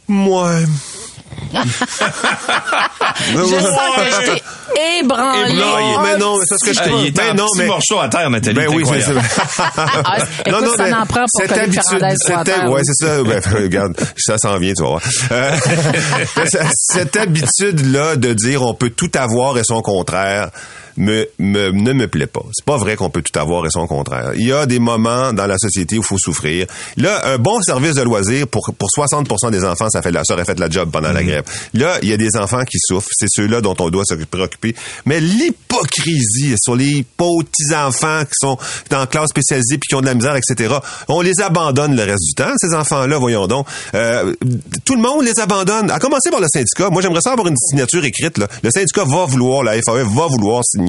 Moi, 0.07 0.51
Je 1.53 1.59
sens 3.59 3.95
que 3.95 4.11
je 4.11 4.31
t'ai 4.31 4.41
ébranlé. 4.99 5.53
non, 5.53 6.01
mais 6.03 6.17
non, 6.17 6.37
mais 6.37 6.45
c'est 6.45 6.55
ce 6.59 6.65
que 6.65 6.73
je 6.73 6.79
il 7.01 7.07
était 7.07 7.29
ben 7.29 7.35
non, 7.35 7.47
mais 7.57 7.67
morceau 7.67 7.99
à 7.99 8.09
terre, 8.09 8.29
Nathalie. 8.29 8.55
Ben 8.55 8.67
oui, 8.69 8.83
c'est 8.85 9.11
incroyable. 9.11 9.21
Ah, 9.77 10.17
écoute, 10.45 10.67
ça 10.75 10.83
mais 10.83 10.91
n'en 10.91 11.05
prend 11.05 11.21
pour 11.21 11.41
cette 11.41 11.51
habitude, 11.51 12.45
terre. 12.45 12.69
ouais, 12.69 12.81
c'est 12.83 13.05
ça. 13.05 13.23
Ben, 13.23 13.41
regarde, 13.53 13.93
ça 14.17 14.37
s'en 14.37 14.57
vient, 14.57 14.73
tu 14.73 14.83
vas 14.83 14.89
voir. 14.89 15.01
Euh, 15.31 15.55
cette 16.73 17.15
habitude-là 17.15 18.15
de 18.15 18.33
dire 18.33 18.63
on 18.63 18.73
peut 18.73 18.89
tout 18.89 19.11
avoir 19.15 19.57
et 19.57 19.63
son 19.63 19.81
contraire 19.81 20.49
me, 20.97 21.27
me, 21.39 21.71
ne 21.71 21.93
me 21.93 22.07
plaît 22.07 22.27
pas. 22.27 22.43
C'est 22.53 22.65
pas 22.65 22.77
vrai 22.77 22.95
qu'on 22.95 23.09
peut 23.09 23.21
tout 23.21 23.37
avoir 23.39 23.65
et 23.65 23.69
son 23.69 23.87
contraire. 23.87 24.31
Il 24.35 24.47
y 24.47 24.51
a 24.51 24.65
des 24.65 24.79
moments 24.79 25.33
dans 25.33 25.47
la 25.47 25.57
société 25.57 25.97
où 25.97 26.01
il 26.01 26.05
faut 26.05 26.17
souffrir. 26.17 26.67
Là, 26.97 27.33
un 27.33 27.37
bon 27.37 27.61
service 27.61 27.95
de 27.95 28.01
loisirs 28.01 28.47
pour, 28.47 28.73
pour 28.77 28.89
60% 28.89 29.51
des 29.51 29.63
enfants, 29.63 29.89
ça 29.89 30.01
fait 30.01 30.11
la, 30.11 30.23
ça 30.23 30.33
aurait 30.33 30.45
fait 30.45 30.59
la 30.59 30.69
job 30.69 30.89
pendant 30.91 31.11
la 31.11 31.23
grève. 31.23 31.43
Là, 31.73 31.97
il 32.01 32.09
y 32.09 32.13
a 32.13 32.17
des 32.17 32.37
enfants 32.37 32.63
qui 32.63 32.77
souffrent. 32.79 33.09
C'est 33.11 33.29
ceux-là 33.29 33.61
dont 33.61 33.75
on 33.79 33.89
doit 33.89 34.03
se 34.05 34.15
préoccuper. 34.15 34.75
Mais 35.05 35.19
l'hypocrisie 35.19 36.55
sur 36.61 36.75
les 36.75 37.05
pauvres 37.17 37.43
petits-enfants 37.43 38.23
qui 38.23 38.35
sont 38.39 38.57
dans 38.89 39.05
classe 39.05 39.29
spécialisée 39.29 39.77
puis 39.77 39.87
qui 39.89 39.95
ont 39.95 40.01
de 40.01 40.05
la 40.05 40.13
misère, 40.13 40.35
etc. 40.35 40.75
On 41.07 41.21
les 41.21 41.41
abandonne 41.41 41.95
le 41.95 42.03
reste 42.03 42.23
du 42.23 42.33
temps, 42.33 42.51
ces 42.57 42.73
enfants-là, 42.73 43.17
voyons 43.17 43.47
donc. 43.47 43.67
Euh, 43.93 44.33
tout 44.85 44.95
le 44.95 45.01
monde 45.01 45.23
les 45.23 45.39
abandonne. 45.39 45.91
À 45.91 45.99
commencer 45.99 46.29
par 46.29 46.39
le 46.39 46.47
syndicat. 46.51 46.89
Moi, 46.89 47.01
j'aimerais 47.01 47.21
ça 47.21 47.31
avoir 47.31 47.47
une 47.47 47.57
signature 47.57 48.03
écrite. 48.05 48.37
Là. 48.37 48.47
Le 48.63 48.71
syndicat 48.71 49.03
va 49.03 49.25
vouloir, 49.25 49.63
la 49.63 49.73
FAE 49.73 50.03
va 50.03 50.27
vouloir 50.27 50.61
signer 50.63 50.84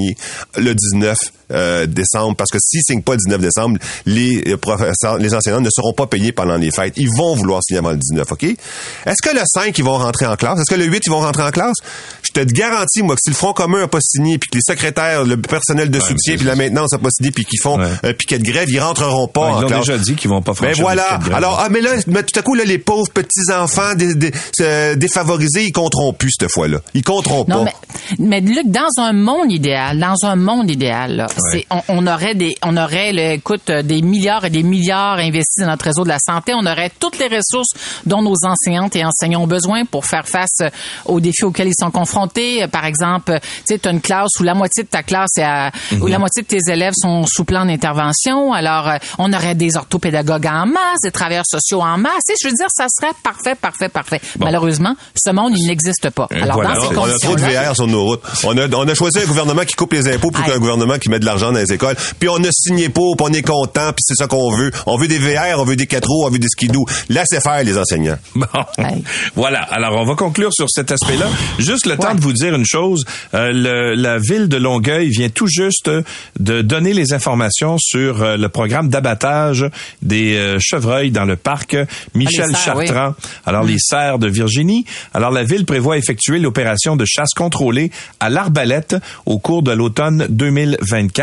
le 0.56 0.74
19 0.74 1.16
euh, 1.52 1.86
décembre, 1.86 2.34
parce 2.36 2.50
que 2.50 2.58
s'ils 2.60 2.82
signent 2.82 3.02
pas 3.02 3.12
le 3.12 3.18
19 3.18 3.40
décembre, 3.40 3.78
les 4.04 4.42
euh, 4.48 4.56
professeurs, 4.56 5.18
les 5.18 5.32
enseignants 5.34 5.60
ne 5.60 5.70
seront 5.70 5.92
pas 5.92 6.06
payés 6.06 6.32
pendant 6.32 6.56
les 6.56 6.70
fêtes. 6.70 6.94
Ils 6.96 7.10
vont 7.16 7.34
vouloir 7.34 7.62
signer 7.62 7.78
avant 7.78 7.90
le 7.90 7.96
19, 7.98 8.30
OK? 8.32 8.42
Est-ce 8.44 9.22
que 9.22 9.34
le 9.34 9.42
5, 9.46 9.76
ils 9.78 9.84
vont 9.84 9.98
rentrer 9.98 10.26
en 10.26 10.36
classe? 10.36 10.58
Est-ce 10.60 10.74
que 10.74 10.80
le 10.80 10.86
8, 10.86 11.02
ils 11.06 11.10
vont 11.10 11.20
rentrer 11.20 11.42
en 11.42 11.50
classe? 11.50 11.76
Je 12.22 12.32
te 12.32 12.40
garantis, 12.52 13.02
moi, 13.02 13.14
que 13.14 13.20
si 13.22 13.30
le 13.30 13.36
Front 13.36 13.52
commun 13.52 13.78
n'a 13.80 13.88
pas 13.88 14.00
signé, 14.00 14.38
puis 14.38 14.50
que 14.50 14.56
les 14.58 14.62
secrétaires, 14.62 15.24
le 15.24 15.36
personnel 15.36 15.90
de 15.90 16.00
soutien, 16.00 16.36
puis 16.36 16.44
la 16.46 16.56
maintenance 16.56 16.92
n'a 16.92 16.98
pas 16.98 17.10
signé, 17.10 17.30
puis 17.30 17.44
qu'ils 17.44 17.60
font 17.60 17.78
Ouais. 17.78 17.88
un 18.02 18.12
piquet 18.12 18.38
de 18.38 18.44
grève, 18.44 18.68
ils 18.70 18.80
rentreront 18.80 19.28
pas 19.28 19.40
Ouais, 19.40 19.46
en 19.48 19.58
ils 19.58 19.62
l'ont 19.62 19.68
classe. 19.68 19.86
déjà 19.86 19.98
dit 19.98 20.14
qu'ils 20.14 20.30
vont 20.30 20.42
pas 20.42 20.52
Ben 20.52 20.56
franchir 20.56 20.82
voilà. 20.82 21.18
de 21.18 21.24
grève. 21.24 21.34
Alors, 21.36 21.60
ah, 21.62 21.68
mais 21.70 21.80
là, 21.80 21.90
mais 22.06 22.22
tout 22.22 22.38
à 22.38 22.42
coup, 22.42 22.54
là, 22.54 22.64
les 22.64 22.78
pauvres 22.78 23.08
petits-enfants 23.12 23.94
dé- 23.94 24.14
dé- 24.14 24.32
euh, 24.60 24.94
défavorisés, 24.96 25.64
ils 25.64 25.72
compteront 25.72 26.12
plus 26.12 26.32
cette 26.38 26.50
fois-là. 26.50 26.78
Ils 26.94 27.02
compteront 27.02 27.44
Non, 27.48 27.64
pas. 27.64 27.72
mais, 28.18 28.40
mais 28.40 28.40
Luc, 28.40 28.70
dans 28.70 28.88
un 29.02 29.12
monde 29.12 29.52
idéal, 29.52 29.98
dans 29.98 30.26
un 30.28 30.36
monde 30.36 30.70
idéal, 30.70 31.16
là, 31.16 31.26
on, 31.70 31.82
on 31.88 32.06
aurait 32.06 32.34
des, 32.34 32.54
on 32.62 32.76
aurait, 32.76 33.12
le, 33.12 33.32
écoute, 33.32 33.70
des 33.70 34.02
milliards 34.02 34.44
et 34.44 34.50
des 34.50 34.62
milliards 34.62 35.18
investis 35.18 35.64
dans 35.64 35.70
notre 35.70 35.84
réseau 35.84 36.04
de 36.04 36.08
la 36.08 36.18
santé. 36.18 36.52
On 36.54 36.66
aurait 36.66 36.90
toutes 36.98 37.18
les 37.18 37.28
ressources 37.28 37.70
dont 38.04 38.22
nos 38.22 38.34
enseignantes 38.44 38.96
et 38.96 39.04
enseignants 39.04 39.42
ont 39.42 39.46
besoin 39.46 39.84
pour 39.84 40.06
faire 40.06 40.26
face 40.26 40.62
aux 41.04 41.20
défis 41.20 41.44
auxquels 41.44 41.68
ils 41.68 41.78
sont 41.78 41.90
confrontés. 41.90 42.66
Par 42.68 42.84
exemple, 42.84 43.38
tu 43.40 43.74
sais, 43.74 43.86
as 43.86 43.90
une 43.90 44.00
classe 44.00 44.30
où 44.40 44.42
la 44.42 44.54
moitié 44.54 44.84
de 44.84 44.88
ta 44.88 45.02
classe 45.02 45.36
est 45.36 45.42
à, 45.42 45.70
où 46.00 46.06
la 46.06 46.18
moitié 46.18 46.42
de 46.42 46.48
tes 46.48 46.72
élèves 46.72 46.94
sont 46.96 47.24
sous 47.26 47.44
plan 47.44 47.64
d'intervention. 47.66 48.52
Alors, 48.52 48.88
euh, 48.88 48.96
on 49.18 49.32
aurait 49.32 49.54
des 49.54 49.76
orthopédagogues 49.76 50.46
en 50.46 50.66
masse, 50.66 51.00
des 51.02 51.10
travailleurs 51.10 51.46
sociaux 51.46 51.82
en 51.82 51.98
masse. 51.98 52.24
Et 52.30 52.34
je 52.42 52.48
veux 52.48 52.54
dire, 52.54 52.68
ça 52.70 52.86
serait 52.88 53.12
parfait, 53.22 53.54
parfait, 53.54 53.88
parfait. 53.88 54.20
Malheureusement, 54.38 54.94
ce 55.14 55.30
monde, 55.32 55.52
il 55.56 55.66
n'existe 55.66 56.10
pas. 56.10 56.28
Alors, 56.30 56.56
voilà. 56.56 56.74
dans 56.74 56.80
ces 56.80 56.96
On 56.96 57.04
a 57.04 57.18
trop 57.18 57.36
de 57.36 57.40
VR 57.40 57.74
sur 57.74 57.86
nos 57.86 58.04
routes. 58.04 58.22
On 58.44 58.56
a, 58.56 58.68
on 58.74 58.88
a 58.88 58.94
choisi 58.94 59.18
un 59.18 59.26
gouvernement 59.26 59.62
qui 59.62 59.74
coupe 59.74 59.92
les 59.92 60.08
impôts 60.08 60.30
plutôt 60.30 60.50
qu'un 60.50 60.58
gouvernement 60.58 60.98
qui 60.98 61.08
met 61.10 61.18
de 61.18 61.25
l'argent 61.26 61.52
dans 61.52 61.58
les 61.58 61.72
écoles. 61.72 61.96
Puis 62.18 62.28
on 62.28 62.36
a 62.42 62.50
signé 62.52 62.88
pour, 62.88 63.16
puis 63.16 63.26
on 63.28 63.32
est 63.32 63.42
content, 63.42 63.92
puis 63.92 64.02
c'est 64.06 64.14
ça 64.14 64.26
qu'on 64.26 64.50
veut. 64.56 64.70
On 64.86 64.96
veut 64.96 65.08
des 65.08 65.18
VR, 65.18 65.58
on 65.58 65.64
veut 65.64 65.76
des 65.76 65.86
4 65.86 66.06
roues, 66.08 66.24
on 66.26 66.30
veut 66.30 66.38
des 66.38 66.48
skidoo. 66.48 66.84
Laissez 67.08 67.40
faire 67.40 67.62
les 67.64 67.76
enseignants. 67.76 68.18
Bon. 68.34 68.46
Hey. 68.78 69.02
Voilà. 69.34 69.60
Alors, 69.62 70.00
on 70.00 70.04
va 70.04 70.14
conclure 70.14 70.52
sur 70.52 70.66
cet 70.70 70.92
aspect-là. 70.92 71.26
Juste 71.58 71.86
le 71.86 71.96
temps 71.96 72.14
de 72.14 72.20
vous 72.20 72.32
dire 72.32 72.54
une 72.54 72.64
chose. 72.66 73.04
Euh, 73.34 73.50
le- 73.52 73.94
la 73.94 74.18
ville 74.18 74.48
de 74.48 74.56
Longueuil 74.56 75.08
vient 75.08 75.28
tout 75.28 75.46
juste 75.48 75.90
de 76.38 76.62
donner 76.62 76.92
les 76.92 77.12
informations 77.12 77.76
sur 77.78 78.22
euh, 78.22 78.36
le 78.36 78.48
programme 78.48 78.88
d'abattage 78.88 79.64
des 80.02 80.34
euh, 80.36 80.58
chevreuils 80.60 81.10
dans 81.10 81.24
le 81.24 81.36
parc 81.36 81.76
Michel 82.14 82.50
Ah, 82.54 82.56
Chartrand. 82.56 83.14
Alors, 83.46 83.64
les 83.64 83.78
serres 83.78 84.18
de 84.18 84.28
Virginie. 84.28 84.84
Alors, 85.14 85.30
la 85.30 85.42
ville 85.44 85.64
prévoit 85.66 85.96
effectuer 85.98 86.38
l'opération 86.38 86.94
de 86.96 87.04
chasse 87.04 87.32
contrôlée 87.34 87.90
à 88.20 88.30
l'arbalète 88.30 88.96
au 89.24 89.38
cours 89.38 89.62
de 89.62 89.72
l'automne 89.72 90.26
2024. 90.28 91.15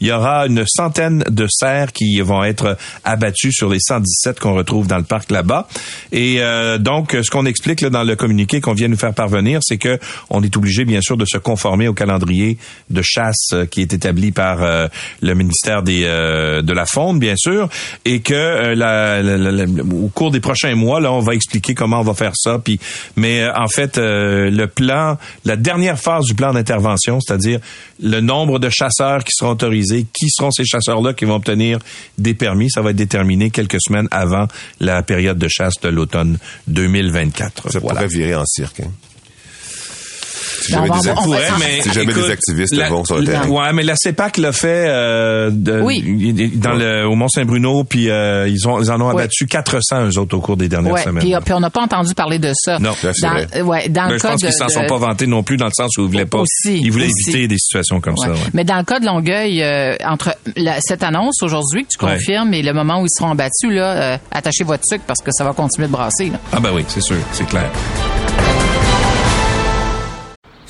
Il 0.00 0.06
y 0.06 0.12
aura 0.12 0.46
une 0.46 0.64
centaine 0.66 1.24
de 1.28 1.46
cerfs 1.48 1.92
qui 1.92 2.20
vont 2.20 2.44
être 2.44 2.76
abattus 3.04 3.54
sur 3.54 3.70
les 3.70 3.78
117 3.80 4.40
qu'on 4.40 4.54
retrouve 4.54 4.86
dans 4.86 4.98
le 4.98 5.04
parc 5.04 5.30
là-bas. 5.30 5.68
Et 6.12 6.36
euh, 6.40 6.78
donc, 6.78 7.16
ce 7.20 7.30
qu'on 7.30 7.46
explique 7.46 7.80
là, 7.80 7.90
dans 7.90 8.04
le 8.04 8.16
communiqué 8.16 8.60
qu'on 8.60 8.74
vient 8.74 8.88
nous 8.88 8.96
faire 8.96 9.14
parvenir, 9.14 9.60
c'est 9.62 9.78
que 9.78 9.98
on 10.30 10.42
est 10.42 10.56
obligé 10.56 10.84
bien 10.84 11.00
sûr 11.00 11.16
de 11.16 11.24
se 11.24 11.38
conformer 11.38 11.88
au 11.88 11.94
calendrier 11.94 12.58
de 12.90 13.02
chasse 13.02 13.54
qui 13.70 13.80
est 13.80 13.92
établi 13.92 14.32
par 14.32 14.58
le 15.20 15.34
ministère 15.34 15.82
des 15.82 16.02
de 16.02 16.72
la 16.72 16.86
Faune, 16.86 17.18
bien 17.18 17.34
sûr, 17.36 17.68
et 18.04 18.20
que 18.20 18.74
la, 18.74 19.20
au 19.80 20.08
cours 20.08 20.30
des 20.30 20.40
prochains 20.40 20.74
mois, 20.74 21.00
là, 21.00 21.12
on 21.12 21.20
va 21.20 21.34
expliquer 21.34 21.74
comment 21.74 22.00
on 22.00 22.04
va 22.04 22.14
faire 22.14 22.32
ça. 22.34 22.58
Puis, 22.58 22.78
mais 23.16 23.48
en 23.48 23.68
fait, 23.68 23.98
le 23.98 24.66
plan, 24.66 25.16
la 25.44 25.56
dernière 25.56 25.98
phase 25.98 26.24
du 26.24 26.34
plan 26.34 26.52
d'intervention, 26.52 27.20
c'est-à-dire 27.20 27.60
le 28.02 28.20
nombre 28.20 28.58
de 28.58 28.68
chasseurs 28.68 29.21
qui 29.22 29.32
seront 29.32 29.52
autorisés, 29.52 30.06
qui 30.12 30.28
seront 30.28 30.50
ces 30.50 30.64
chasseurs-là 30.64 31.14
qui 31.14 31.24
vont 31.24 31.36
obtenir 31.36 31.78
des 32.18 32.34
permis, 32.34 32.70
ça 32.70 32.82
va 32.82 32.90
être 32.90 32.96
déterminé 32.96 33.50
quelques 33.50 33.80
semaines 33.80 34.08
avant 34.10 34.46
la 34.80 35.02
période 35.02 35.38
de 35.38 35.48
chasse 35.48 35.80
de 35.80 35.88
l'automne 35.88 36.38
2024. 36.68 37.70
Ça 37.70 37.80
pourrait 37.80 38.06
virer 38.06 38.34
en 38.34 38.44
cirque. 38.46 38.80
Hein. 38.80 38.90
Si 40.60 40.72
jamais, 40.72 40.88
des, 40.88 41.10
mais, 41.58 41.92
jamais 41.92 42.12
des 42.12 42.30
activistes 42.30 42.74
vont 42.88 43.04
sur 43.04 43.18
le 43.18 43.24
terrain. 43.24 43.48
Ouais, 43.48 43.72
mais 43.72 43.82
la 43.82 43.94
CEPAC 43.96 44.38
l'a 44.38 44.52
fait 44.52 44.86
euh, 44.88 45.50
de, 45.50 45.80
oui. 45.80 46.52
dans 46.54 46.74
le, 46.74 47.06
au 47.06 47.14
Mont-Saint-Bruno, 47.14 47.84
puis 47.84 48.10
euh, 48.10 48.48
ils, 48.48 48.68
ont, 48.68 48.80
ils 48.80 48.90
en 48.90 49.00
ont 49.00 49.08
abattu 49.08 49.46
400 49.46 50.06
eux 50.06 50.18
autres 50.18 50.36
au 50.36 50.40
cours 50.40 50.56
des 50.56 50.68
dernières 50.68 50.92
ouais, 50.92 51.02
semaines. 51.02 51.22
Puis, 51.22 51.34
puis 51.44 51.54
on 51.54 51.60
n'a 51.60 51.70
pas 51.70 51.82
entendu 51.82 52.14
parler 52.14 52.38
de 52.38 52.52
ça. 52.54 52.78
Non, 52.78 52.90
dans, 53.02 53.30
vrai. 53.30 53.62
Ouais, 53.62 53.88
dans 53.88 54.06
mais 54.06 54.12
le 54.12 54.18
je 54.18 54.22
cas 54.22 54.30
pense 54.30 54.40
qu'ils 54.40 54.52
s'en 54.52 54.68
sont 54.68 54.86
pas 54.86 54.98
vantés 54.98 55.26
non 55.26 55.42
plus 55.42 55.56
dans 55.56 55.66
le 55.66 55.72
sens 55.74 55.96
où 55.98 56.02
ils 56.02 56.08
voulaient 56.08 56.26
pas. 56.26 56.40
Aussi, 56.40 56.80
ils 56.80 56.90
voulaient 56.90 57.06
aussi. 57.06 57.30
éviter 57.30 57.48
des 57.48 57.58
situations 57.58 58.00
comme 58.00 58.14
ouais. 58.18 58.26
ça. 58.26 58.32
Ouais. 58.32 58.50
Mais 58.54 58.64
dans 58.64 58.76
le 58.76 58.84
cas 58.84 59.00
de 59.00 59.06
Longueuil, 59.06 59.62
euh, 59.62 59.96
entre 60.04 60.34
la, 60.56 60.80
cette 60.80 61.02
annonce 61.02 61.42
aujourd'hui 61.42 61.84
que 61.84 61.88
tu 61.90 61.98
confirmes 61.98 62.54
et 62.54 62.62
le 62.62 62.72
moment 62.72 63.00
où 63.00 63.06
ils 63.06 63.16
seront 63.16 63.30
abattus, 63.30 63.70
là, 63.70 64.14
euh, 64.14 64.18
attachez 64.30 64.64
votre 64.64 64.84
sucre 64.86 65.04
parce 65.06 65.20
que 65.20 65.30
ça 65.32 65.44
va 65.44 65.52
continuer 65.52 65.88
de 65.88 65.92
brasser. 65.92 66.30
Là. 66.30 66.38
Ah 66.52 66.60
ben 66.60 66.70
oui, 66.74 66.84
c'est 66.88 67.02
sûr, 67.02 67.16
c'est 67.32 67.46
clair. 67.46 67.70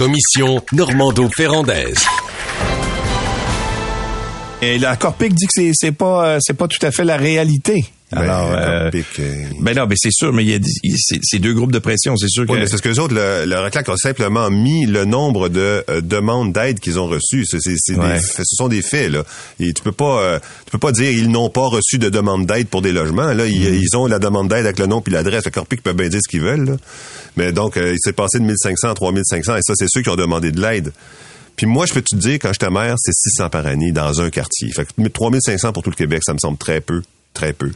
Commission 0.00 0.62
Normando-Ferrandaise. 0.72 2.06
Et 4.62 4.78
la 4.78 4.96
Corpic 4.96 5.34
dit 5.34 5.46
que 5.46 5.72
c'est 5.74 5.92
pas 5.92 6.38
c'est 6.40 6.54
pas 6.54 6.68
tout 6.68 6.78
à 6.86 6.90
fait 6.90 7.04
la 7.04 7.18
réalité. 7.18 7.84
Alors, 8.12 8.50
ben, 8.50 8.56
euh, 8.58 8.90
euh, 9.20 9.32
ben 9.60 9.76
non, 9.76 9.86
mais 9.88 9.94
c'est 9.96 10.10
sûr, 10.10 10.32
mais 10.32 10.42
il 10.44 10.50
y 10.50 10.54
a 10.54 10.58
c'est 11.22 11.38
deux 11.38 11.54
groupes 11.54 11.70
de 11.70 11.78
pression, 11.78 12.16
c'est 12.16 12.28
sûr 12.28 12.44
que. 12.44 12.52
Oui, 12.52 12.58
mais 12.58 12.66
c'est 12.66 12.76
ce 12.76 12.82
que 12.82 12.88
les 12.88 12.98
autres, 12.98 13.14
le, 13.14 13.44
le 13.46 13.56
RECLAC 13.58 13.88
a 13.88 13.96
simplement 13.96 14.50
mis 14.50 14.84
le 14.86 15.04
nombre 15.04 15.48
de 15.48 15.84
euh, 15.88 16.00
demandes 16.00 16.52
d'aide 16.52 16.80
qu'ils 16.80 16.98
ont 16.98 17.06
reçues. 17.06 17.44
C'est, 17.46 17.58
c'est, 17.60 17.94
Ouais. 17.96 18.14
des 18.14 18.20
ce 18.20 18.42
sont 18.44 18.66
des 18.68 18.82
faits 18.82 19.12
là. 19.12 19.22
Et 19.60 19.72
tu 19.72 19.82
peux 19.82 19.92
pas, 19.92 20.20
euh, 20.22 20.38
tu 20.64 20.70
peux 20.72 20.78
pas 20.78 20.90
dire 20.92 21.10
ils 21.10 21.30
n'ont 21.30 21.50
pas 21.50 21.66
reçu 21.68 21.98
de 21.98 22.08
demande 22.08 22.46
d'aide 22.46 22.66
pour 22.66 22.82
des 22.82 22.92
logements. 22.92 23.32
Là, 23.32 23.44
Mm. 23.46 23.50
ils, 23.50 23.74
ils 23.84 23.96
ont 23.96 24.06
la 24.06 24.18
demande 24.18 24.48
d'aide 24.48 24.64
avec 24.66 24.78
le 24.80 24.86
nom 24.86 25.00
puis 25.00 25.12
l'adresse. 25.12 25.44
Le 25.44 25.50
Corpic 25.52 25.82
peut 25.82 25.92
bien 25.92 26.08
dire 26.08 26.20
ce 26.20 26.28
qu'ils 26.28 26.40
veulent. 26.42 26.64
là. 26.64 26.76
Mais 27.36 27.52
donc, 27.52 27.76
euh, 27.76 27.92
il 27.92 27.98
s'est 28.00 28.12
passé 28.12 28.38
de 28.40 28.44
1500 28.44 28.90
à 28.90 28.94
3500 28.94 29.56
et 29.56 29.60
ça, 29.62 29.74
c'est 29.76 29.86
ceux 29.88 30.02
qui 30.02 30.08
ont 30.08 30.16
demandé 30.16 30.50
de 30.50 30.60
l'aide. 30.60 30.92
Puis 31.54 31.66
moi, 31.66 31.86
je 31.86 31.92
peux 31.92 32.02
te 32.02 32.16
dire, 32.16 32.34
quand 32.40 32.52
j'étais 32.52 32.70
maire, 32.70 32.94
c'est 32.98 33.12
600 33.12 33.50
par 33.50 33.66
année 33.66 33.92
dans 33.92 34.20
un 34.20 34.30
quartier. 34.30 34.70
Fait 34.72 34.84
que 34.84 35.08
3500 35.08 35.72
pour 35.72 35.82
tout 35.84 35.90
le 35.90 35.96
Québec, 35.96 36.22
ça 36.24 36.32
me 36.32 36.38
semble 36.38 36.58
très 36.58 36.80
peu. 36.80 37.02
Très 37.34 37.52
peu. 37.52 37.70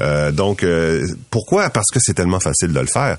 Euh, 0.00 0.30
donc, 0.32 0.62
euh, 0.62 1.06
pourquoi? 1.30 1.70
Parce 1.70 1.88
que 1.92 1.98
c'est 2.00 2.14
tellement 2.14 2.40
facile 2.40 2.72
de 2.72 2.80
le 2.80 2.86
faire. 2.86 3.18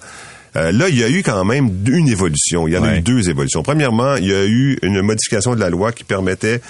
Euh, 0.55 0.71
là, 0.71 0.87
il 0.89 0.97
y 0.97 1.03
a 1.03 1.09
eu 1.09 1.23
quand 1.23 1.43
même 1.45 1.69
une 1.87 2.07
évolution. 2.07 2.67
Il 2.67 2.73
y 2.73 2.77
en 2.77 2.83
a 2.83 2.95
eu 2.97 3.01
deux 3.01 3.27
évolutions. 3.29 3.63
Premièrement, 3.63 4.15
il 4.15 4.27
y 4.27 4.33
a 4.33 4.45
eu 4.45 4.77
une 4.83 5.01
modification 5.01 5.55
de 5.55 5.59
la 5.59 5.69
loi 5.69 5.91
qui 5.91 6.03
permettait... 6.03 6.61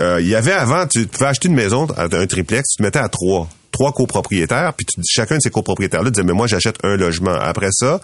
euh, 0.00 0.20
il 0.20 0.28
y 0.28 0.34
avait 0.34 0.52
avant, 0.52 0.86
tu 0.86 1.06
pouvais 1.06 1.26
acheter 1.26 1.48
une 1.48 1.54
maison, 1.54 1.86
un 1.96 2.26
triplex, 2.26 2.62
tu 2.68 2.76
te 2.78 2.82
mettais 2.82 2.98
à 2.98 3.08
trois. 3.08 3.48
Trois 3.72 3.92
copropriétaires, 3.92 4.72
puis 4.74 4.86
tu- 4.86 5.00
chacun 5.08 5.36
de 5.36 5.40
ces 5.42 5.50
copropriétaires-là 5.50 6.10
disait, 6.10 6.22
mais 6.22 6.32
moi, 6.32 6.46
j'achète 6.46 6.76
un 6.84 6.96
logement. 6.96 7.32
Après 7.34 7.70
ça, 7.72 8.00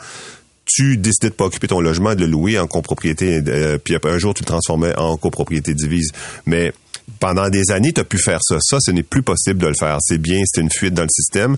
tu 0.65 0.97
décidais 0.97 1.29
de 1.31 1.35
pas 1.35 1.45
occuper 1.45 1.69
ton 1.69 1.81
logement, 1.81 2.15
de 2.15 2.21
le 2.25 2.27
louer 2.27 2.59
en 2.59 2.67
copropriété, 2.67 3.41
euh, 3.47 3.79
puis 3.79 3.97
un 4.03 4.19
jour 4.19 4.35
tu 4.35 4.43
le 4.43 4.47
transformais 4.47 4.97
en 4.99 5.17
copropriété 5.17 5.75
divise. 5.75 6.13
Mais 6.47 6.73
pendant 7.19 7.51
des 7.51 7.71
années, 7.71 7.93
tu 7.93 8.01
as 8.01 8.05
pu 8.05 8.17
faire 8.19 8.39
ça. 8.41 8.57
Ça, 8.61 8.79
ce 8.81 8.91
n'est 8.93 9.03
plus 9.03 9.23
possible 9.23 9.59
de 9.61 9.67
le 9.67 9.75
faire. 9.75 9.99
C'est 10.01 10.17
bien, 10.17 10.41
c'est 10.47 10.61
une 10.61 10.71
fuite 10.71 10.95
dans 10.95 11.03
le 11.03 11.09
système. 11.11 11.57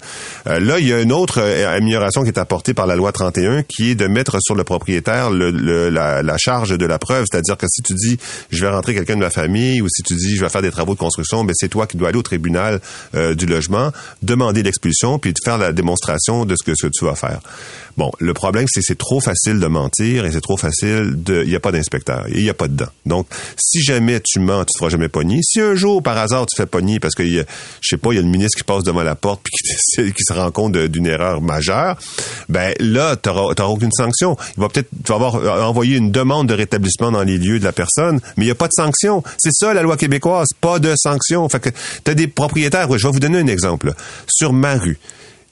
Euh, 0.49 0.59
là, 0.59 0.81
il 0.81 0.89
y 0.89 0.93
a 0.93 1.01
une 1.01 1.13
autre 1.13 1.41
euh, 1.41 1.77
amélioration 1.77 2.23
qui 2.23 2.29
est 2.31 2.39
apportée 2.39 2.75
par 2.75 2.87
la 2.89 2.97
loi 2.97 3.13
31, 3.13 3.63
qui 3.63 3.91
est 3.91 3.95
de 3.95 4.07
mettre 4.07 4.39
sur 4.41 4.55
le 4.57 4.65
propriétaire 4.65 5.31
le, 5.31 5.51
le- 5.51 5.89
la, 5.91 6.23
la 6.23 6.37
charge 6.39 6.77
de 6.77 6.87
la 6.87 6.99
preuve. 6.99 7.27
C'est-à-dire 7.31 7.57
que 7.57 7.67
si 7.69 7.81
tu 7.83 7.93
dis, 7.95 8.19
je 8.51 8.61
vais 8.63 8.71
rentrer 8.71 8.95
quelqu'un 8.95 9.15
de 9.15 9.21
ma 9.21 9.31
famille, 9.31 9.81
ou 9.83 9.89
si 9.89 10.03
tu 10.03 10.15
dis, 10.15 10.35
je 10.37 10.41
vais 10.43 10.49
faire 10.49 10.63
des 10.63 10.71
travaux 10.73 10.95
de 10.95 10.99
construction, 10.99 11.45
ben 11.45 11.53
c'est 11.55 11.69
toi 11.69 11.87
qui 11.87 11.97
dois 11.97 12.09
aller 12.09 12.19
au 12.19 12.23
tribunal 12.23 12.81
euh, 13.15 13.35
du 13.35 13.47
logement, 13.47 13.93
demander 14.23 14.63
l'expulsion, 14.65 15.19
puis 15.21 15.33
faire 15.45 15.59
la 15.59 15.73
démonstration 15.73 16.45
de 16.45 16.57
ce 16.57 16.65
que, 16.65 16.73
ce 16.75 16.87
que 16.87 16.93
tu 16.93 17.05
vas 17.05 17.15
faire. 17.15 17.41
Bon, 17.99 18.11
le 18.19 18.33
problème, 18.35 18.65
c'est 18.69 18.81
que 18.81 18.87
c'est 18.87 18.99
trop 18.99 19.21
facile 19.21 19.61
de 19.61 19.67
mentir 19.67 20.25
et 20.25 20.33
c'est 20.33 20.41
trop 20.41 20.57
facile 20.57 21.13
de... 21.23 21.43
Il 21.45 21.51
n'y 21.51 21.57
a 21.57 21.61
pas 21.61 21.73
d'inspecteur 21.73 22.25
il 22.35 22.43
n'y 22.43 22.49
a 22.49 22.55
pas 22.55 22.67
de 22.69 22.75
dents. 22.75 22.89
Donc, 23.05 23.27
si 23.59 23.83
jamais 23.83 24.19
tu 24.25 24.41
mens, 24.41 24.61
tu 24.61 24.61
ne 24.61 24.65
te 24.65 24.79
feras 24.79 24.89
jamais 24.91 25.09
Si 25.43 25.61
un 25.61 25.75
jour, 25.75 26.03
par 26.03 26.17
hasard, 26.19 26.47
tu 26.47 26.57
fais 26.57 26.67
pogner 26.67 26.99
parce 27.01 27.15
que, 27.15 27.25
je 27.25 27.43
sais 27.83 27.97
pas, 27.97 28.13
il 28.13 28.17
y 28.17 28.19
a 28.19 28.23
le 28.23 28.29
ministre 28.29 28.59
qui 28.59 28.65
passe 28.65 28.83
devant 28.83 29.03
la 29.03 29.15
porte 29.15 29.41
puis 29.43 30.13
qui, 30.13 30.13
se 30.25 30.33
rend 30.33 30.51
compte 30.51 30.73
d'une 30.77 31.07
erreur 31.07 31.41
majeure, 31.41 31.97
ben 32.49 32.75
là, 32.81 33.17
tu 33.17 33.29
n'auras 33.29 33.65
aucune 33.67 33.93
sanction. 33.93 34.37
Il 34.57 34.61
va 34.61 34.69
peut-être 34.69 34.89
avoir 35.11 35.37
euh, 35.37 35.63
envoyé 35.63 35.97
une 35.97 36.11
demande 36.11 36.49
de 36.49 36.55
rétablissement 36.55 37.11
dans 37.13 37.23
les 37.23 37.39
lieux 37.39 37.59
de 37.59 37.65
la 37.65 37.73
personne, 37.73 38.21
mais 38.37 38.45
il 38.45 38.49
n'y 38.49 38.53
a 38.53 38.57
pas 38.57 38.69
de 38.69 38.73
sanction. 38.75 39.23
C'est 39.39 39.53
ça, 39.53 39.73
la 39.75 39.83
loi 39.83 39.97
québécoise, 39.97 40.49
pas 40.61 40.79
de 40.79 40.93
sanction. 40.97 41.49
Fait 41.49 41.61
que 41.61 41.71
tu 42.05 42.11
as 42.11 42.15
des 42.15 42.27
propriétaires. 42.29 42.89
Je 42.97 43.07
vais 43.07 43.13
vous 43.13 43.21
donner 43.21 43.39
un 43.39 43.47
exemple. 43.47 43.93
Sur 44.29 44.53
ma 44.53 44.75
rue, 44.77 44.99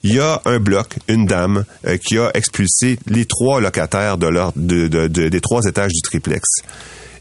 il 0.03 0.15
y 0.15 0.19
a 0.19 0.41
un 0.45 0.59
bloc, 0.59 0.95
une 1.07 1.25
dame, 1.27 1.63
euh, 1.85 1.97
qui 1.97 2.17
a 2.17 2.31
expulsé 2.33 2.97
les 3.07 3.25
trois 3.25 3.61
locataires 3.61 4.17
de- 4.17 5.07
des 5.07 5.41
trois 5.41 5.61
étages 5.67 5.91
du 5.91 6.01
triplex. 6.01 6.41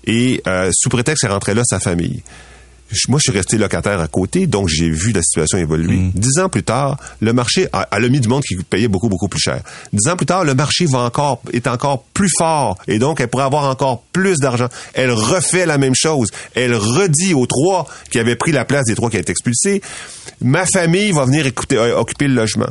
Et 0.07 0.43
euh, 0.47 0.71
sous 0.73 0.89
prétexte 0.89 1.23
qu'elle 1.23 1.33
rentrait 1.33 1.55
là 1.55 1.63
sa 1.65 1.81
famille. 1.81 2.23
Moi, 3.09 3.21
je 3.21 3.31
suis 3.31 3.39
resté 3.39 3.57
locataire 3.57 4.01
à 4.01 4.09
côté, 4.09 4.47
donc 4.49 4.69
j'ai 4.69 4.91
vu 4.91 5.13
la 5.13 5.23
situation 5.23 5.59
évoluer. 5.59 6.11
Dix 6.15 6.41
ans 6.41 6.49
plus 6.49 6.65
tard, 6.65 6.97
le 7.21 7.33
marché 7.33 7.69
a, 7.73 7.89
elle 7.93 8.05
a 8.05 8.09
mis 8.09 8.19
du 8.19 8.29
monde 8.29 8.43
qui 8.43 8.57
payait 8.57 8.89
beaucoup, 8.89 9.09
beaucoup 9.09 9.29
plus 9.29 9.41
cher. 9.41 9.61
Dix 9.93 10.09
ans 10.09 10.17
plus 10.17 10.27
tard, 10.27 10.45
le 10.45 10.55
marché 10.55 10.87
va 10.87 10.99
encore, 10.99 11.41
est 11.53 11.69
encore 11.69 12.03
plus 12.15 12.31
fort, 12.37 12.79
et 12.89 12.99
donc 12.99 13.21
elle 13.21 13.29
pourrait 13.29 13.45
avoir 13.45 13.65
encore 13.65 14.03
plus 14.13 14.39
d'argent. 14.39 14.69
Elle 14.95 15.13
refait 15.13 15.67
la 15.67 15.79
même 15.79 15.95
chose. 15.95 16.31
Elle 16.55 16.75
redit 16.75 17.33
aux 17.33 17.47
trois 17.47 17.87
qui 18.11 18.19
avaient 18.19 18.37
pris 18.37 18.51
la 18.51 18.65
place 18.65 18.87
des 18.87 18.97
trois 18.97 19.09
qui 19.09 19.19
ont 19.19 19.21
été 19.21 19.31
expulsés, 19.31 19.83
ma 20.41 20.67
famille 20.67 21.13
va 21.13 21.25
venir 21.27 21.47
écouter, 21.47 21.77
euh, 21.77 21.97
occuper 21.97 22.27
le 22.27 22.35
logement 22.35 22.71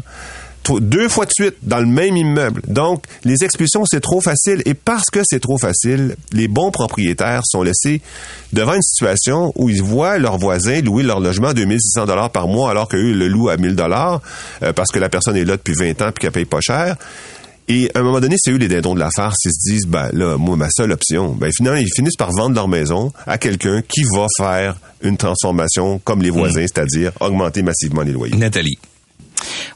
deux 0.80 1.10
fois 1.10 1.26
de 1.26 1.32
suite 1.32 1.56
dans 1.64 1.80
le 1.80 1.86
même 1.86 2.16
immeuble. 2.16 2.62
Donc, 2.68 3.06
les 3.24 3.44
expulsions, 3.44 3.86
c'est 3.86 4.02
trop 4.02 4.22
facile. 4.22 4.62
Et 4.66 4.74
parce 4.74 5.10
que 5.12 5.22
c'est 5.24 5.40
trop 5.40 5.58
facile, 5.58 6.16
les 6.32 6.48
bons 6.48 6.72
propriétaires 6.72 7.42
sont 7.46 7.64
laissés 7.64 8.02
devant 8.54 8.74
une 8.74 8.82
situation 8.82 9.52
où 9.56 9.70
ils 9.70 9.82
voient 9.82 10.18
leurs 10.18 10.38
voisins 10.38 10.82
louer 10.82 11.04
leur 11.04 11.20
logement 11.20 11.50
à 11.50 11.54
2600 11.54 12.06
dollars 12.06 12.30
par 12.30 12.48
mois 12.48 12.72
alors 12.72 12.88
qu'eux 12.88 13.14
le 13.14 13.28
louent 13.28 13.50
à 13.50 13.58
1000 13.58 13.76
dollars 13.76 14.22
euh, 14.64 14.74
parce 14.74 14.92
que 14.92 15.00
la 15.00 15.10
personne 15.10 15.36
est 15.38 15.46
là 15.46 15.58
depuis 15.58 15.74
20 15.74 16.02
ans 16.02 16.12
puis 16.12 16.22
qu'elle 16.22 16.32
paye 16.32 16.46
pas 16.46 16.62
cher. 16.62 16.96
Et 17.72 17.92
à 17.94 18.00
un 18.00 18.02
moment 18.02 18.20
donné, 18.20 18.36
c'est 18.40 18.52
eux 18.52 18.58
les 18.58 18.68
dindons 18.68 18.96
de 18.96 19.00
la 19.00 19.12
farce. 19.16 19.38
Ils 19.46 19.52
se 19.52 19.72
disent, 19.72 19.86
ben 19.86 20.10
là, 20.12 20.38
moi, 20.38 20.58
ma 20.58 20.70
seule 20.72 20.92
option, 20.92 21.36
ben 21.36 21.52
finalement, 21.56 21.80
ils 21.80 21.94
finissent 21.96 22.16
par 22.16 22.32
vendre 22.32 22.56
leur 22.56 22.68
maison 22.68 23.14
à 23.28 23.38
quelqu'un 23.38 23.84
qui 23.84 24.02
va 24.12 24.26
faire 24.38 24.76
une 25.02 25.18
transformation 25.18 26.00
comme 26.04 26.24
les 26.24 26.32
voisins, 26.32 26.66
c'est-à-dire 26.66 27.12
augmenter 27.20 27.62
massivement 27.62 28.02
les 28.02 28.12
loyers. 28.12 28.36
Nathalie. 28.36 28.80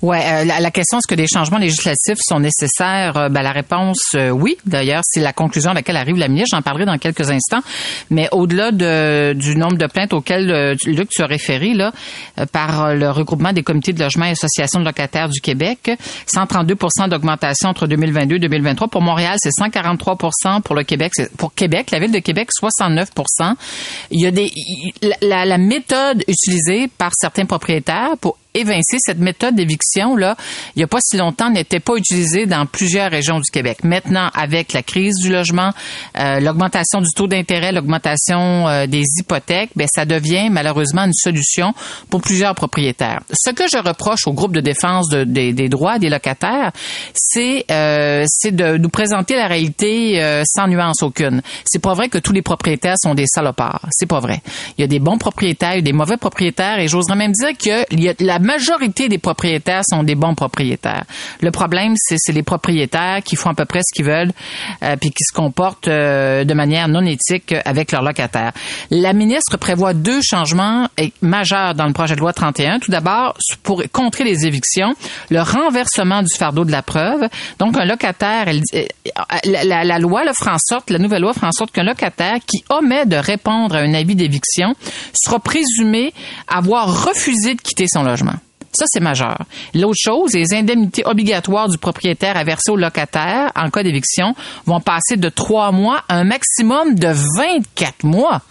Ouais, 0.01 0.21
euh, 0.25 0.45
la, 0.45 0.59
la 0.59 0.71
question 0.71 0.97
est-ce 0.97 1.07
que 1.07 1.15
des 1.15 1.27
changements 1.27 1.57
législatifs 1.57 2.17
sont 2.21 2.39
nécessaires? 2.39 3.17
Euh, 3.17 3.29
ben, 3.29 3.41
la 3.41 3.51
réponse 3.51 3.99
euh, 4.15 4.29
oui. 4.29 4.57
D'ailleurs, 4.65 5.01
c'est 5.05 5.19
la 5.21 5.33
conclusion 5.33 5.71
à 5.71 5.73
laquelle 5.73 5.97
arrive 5.97 6.17
la 6.17 6.27
ministre. 6.27 6.55
J'en 6.57 6.61
parlerai 6.61 6.85
dans 6.85 6.97
quelques 6.97 7.29
instants. 7.31 7.61
Mais 8.09 8.27
au-delà 8.31 8.71
de, 8.71 9.33
du 9.33 9.55
nombre 9.55 9.77
de 9.77 9.87
plaintes 9.87 10.13
auxquelles 10.13 10.51
euh, 10.51 10.75
Luc 10.85 11.09
tu 11.09 11.21
as 11.21 11.25
référé 11.25 11.73
là, 11.73 11.91
euh, 12.39 12.45
par 12.45 12.93
le 12.95 13.09
regroupement 13.11 13.53
des 13.53 13.63
comités 13.63 13.93
de 13.93 13.99
logement 14.03 14.25
et 14.25 14.31
associations 14.31 14.79
de 14.79 14.85
locataires 14.85 15.29
du 15.29 15.39
Québec, 15.41 15.91
132% 16.33 17.09
d'augmentation 17.09 17.69
entre 17.69 17.87
2022 17.87 18.35
et 18.35 18.39
2023. 18.39 18.87
Pour 18.89 19.01
Montréal, 19.01 19.37
c'est 19.39 19.49
143% 19.51 20.61
Pour 20.61 20.75
le 20.75 20.83
Québec, 20.83 21.13
pour 21.37 21.53
Québec, 21.53 21.91
la 21.91 21.99
ville 21.99 22.11
de 22.11 22.19
Québec, 22.19 22.49
69% 22.51 23.53
Il 24.11 24.21
y 24.21 24.25
a 24.27 24.31
des 24.31 24.51
la- 25.21 25.45
la 25.45 25.57
méthode 25.57 26.23
utilisée 26.27 26.87
par 26.97 27.11
certains 27.15 27.45
propriétaires 27.45 28.11
pour 28.19 28.37
évincé. 28.53 28.97
Cette 28.99 29.19
méthode 29.19 29.55
d'éviction, 29.55 30.15
là, 30.15 30.35
il 30.75 30.79
n'y 30.79 30.83
a 30.83 30.87
pas 30.87 30.99
si 31.01 31.17
longtemps, 31.17 31.49
n'était 31.49 31.79
pas 31.79 31.95
utilisée 31.95 32.45
dans 32.45 32.65
plusieurs 32.65 33.11
régions 33.11 33.39
du 33.39 33.49
Québec. 33.51 33.83
Maintenant, 33.83 34.29
avec 34.33 34.73
la 34.73 34.83
crise 34.83 35.15
du 35.21 35.31
logement, 35.31 35.71
euh, 36.19 36.39
l'augmentation 36.39 37.01
du 37.01 37.09
taux 37.15 37.27
d'intérêt, 37.27 37.71
l'augmentation 37.71 38.67
euh, 38.67 38.87
des 38.87 39.03
hypothèques, 39.19 39.71
ben, 39.75 39.87
ça 39.93 40.05
devient 40.05 40.49
malheureusement 40.49 41.03
une 41.03 41.13
solution 41.13 41.73
pour 42.09 42.21
plusieurs 42.21 42.55
propriétaires. 42.55 43.21
Ce 43.31 43.51
que 43.51 43.63
je 43.71 43.77
reproche 43.77 44.27
au 44.27 44.33
groupe 44.33 44.53
de 44.53 44.61
défense 44.61 45.09
des, 45.09 45.69
droits 45.69 45.99
des 45.99 46.09
locataires, 46.09 46.71
c'est 47.13 47.65
euh, 47.71 48.25
de 48.45 48.77
nous 48.77 48.89
présenter 48.89 49.35
la 49.35 49.47
réalité 49.47 50.43
sans 50.45 50.67
nuance 50.67 51.01
aucune. 51.01 51.41
C'est 51.65 51.81
pas 51.81 51.93
vrai 51.93 52.09
que 52.09 52.17
tous 52.17 52.33
les 52.33 52.41
propriétaires 52.41 52.95
sont 53.01 53.15
des 53.15 53.25
salopards. 53.27 53.87
C'est 53.91 54.07
pas 54.07 54.19
vrai. 54.19 54.41
Il 54.77 54.81
y 54.81 54.83
a 54.83 54.87
des 54.87 54.99
bons 54.99 55.17
propriétaires, 55.17 55.73
il 55.73 55.77
y 55.77 55.79
a 55.79 55.81
des 55.81 55.93
mauvais 55.93 56.17
propriétaires, 56.17 56.79
et 56.79 56.87
j'oserais 56.87 57.15
même 57.15 57.31
dire 57.31 57.51
que 57.57 57.95
y 57.95 58.09
a, 58.09 58.13
la 58.19 58.39
majorité 58.43 59.09
des 59.09 59.17
propriétaires 59.17 59.81
sont 59.89 60.03
des 60.03 60.15
bons 60.15 60.35
propriétaires. 60.35 61.03
Le 61.41 61.51
problème, 61.51 61.93
c'est 61.97 62.31
les 62.31 62.43
propriétaires 62.43 63.21
qui 63.23 63.35
font 63.35 63.49
à 63.49 63.53
peu 63.53 63.65
près 63.65 63.79
ce 63.83 63.93
qu'ils 63.93 64.05
veulent, 64.05 64.31
euh, 64.83 64.95
puis 64.97 65.09
qui 65.09 65.23
se 65.23 65.33
comportent 65.33 65.87
euh, 65.87 66.43
de 66.43 66.53
manière 66.53 66.87
non 66.87 67.05
éthique 67.05 67.55
avec 67.65 67.91
leurs 67.91 68.03
locataires. 68.03 68.51
La 68.91 69.13
ministre 69.13 69.57
prévoit 69.57 69.93
deux 69.93 70.21
changements 70.21 70.87
majeurs 71.21 71.73
dans 71.75 71.85
le 71.85 71.93
projet 71.93 72.15
de 72.15 72.19
loi 72.19 72.33
31. 72.33 72.79
Tout 72.79 72.91
d'abord, 72.91 73.35
pour 73.63 73.83
contrer 73.91 74.23
les 74.23 74.45
évictions, 74.45 74.93
le 75.29 75.41
renversement 75.41 76.21
du 76.21 76.35
fardeau 76.37 76.65
de 76.65 76.71
la 76.71 76.81
preuve. 76.81 77.27
Donc, 77.59 77.77
un 77.77 77.85
locataire, 77.85 78.47
elle, 78.47 78.61
euh, 78.75 78.83
la, 79.45 79.83
la, 79.83 79.99
loi 79.99 80.23
le 80.23 80.31
fera 80.37 80.55
en 80.55 80.59
sorte, 80.59 80.89
la 80.89 80.99
nouvelle 80.99 81.21
loi 81.21 81.33
fera 81.33 81.47
en 81.47 81.51
sorte 81.51 81.71
qu'un 81.71 81.83
locataire 81.83 82.37
qui 82.45 82.63
omet 82.69 83.05
de 83.05 83.15
répondre 83.15 83.75
à 83.75 83.79
un 83.79 83.93
avis 83.93 84.15
d'éviction 84.15 84.73
sera 85.13 85.39
présumé 85.39 86.13
avoir 86.47 87.05
refusé 87.05 87.55
de 87.55 87.61
quitter 87.61 87.85
son 87.87 88.03
logement. 88.03 88.32
Ça, 88.73 88.85
c'est 88.87 88.99
majeur. 88.99 89.37
L'autre 89.73 89.99
chose, 89.99 90.33
les 90.33 90.53
indemnités 90.53 91.03
obligatoires 91.05 91.69
du 91.69 91.77
propriétaire 91.77 92.37
à 92.37 92.43
verser 92.43 92.71
au 92.71 92.75
locataire 92.75 93.51
en 93.55 93.69
cas 93.69 93.83
d'éviction 93.83 94.35
vont 94.65 94.79
passer 94.79 95.15
de 95.17 95.29
trois 95.29 95.71
mois 95.71 96.03
à 96.09 96.17
un 96.17 96.23
maximum 96.23 96.95
de 96.95 97.09
24 97.37 98.03
mois. 98.03 98.41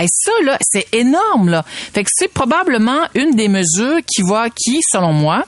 Et 0.00 0.06
ça, 0.12 0.32
là, 0.44 0.58
c'est 0.60 0.86
énorme, 0.92 1.48
là. 1.48 1.64
Fait 1.66 2.04
que 2.04 2.10
c'est 2.12 2.32
probablement 2.32 3.00
une 3.14 3.34
des 3.34 3.48
mesures 3.48 4.00
qui 4.06 4.22
va, 4.22 4.48
qui, 4.50 4.80
selon 4.90 5.12
moi, 5.12 5.44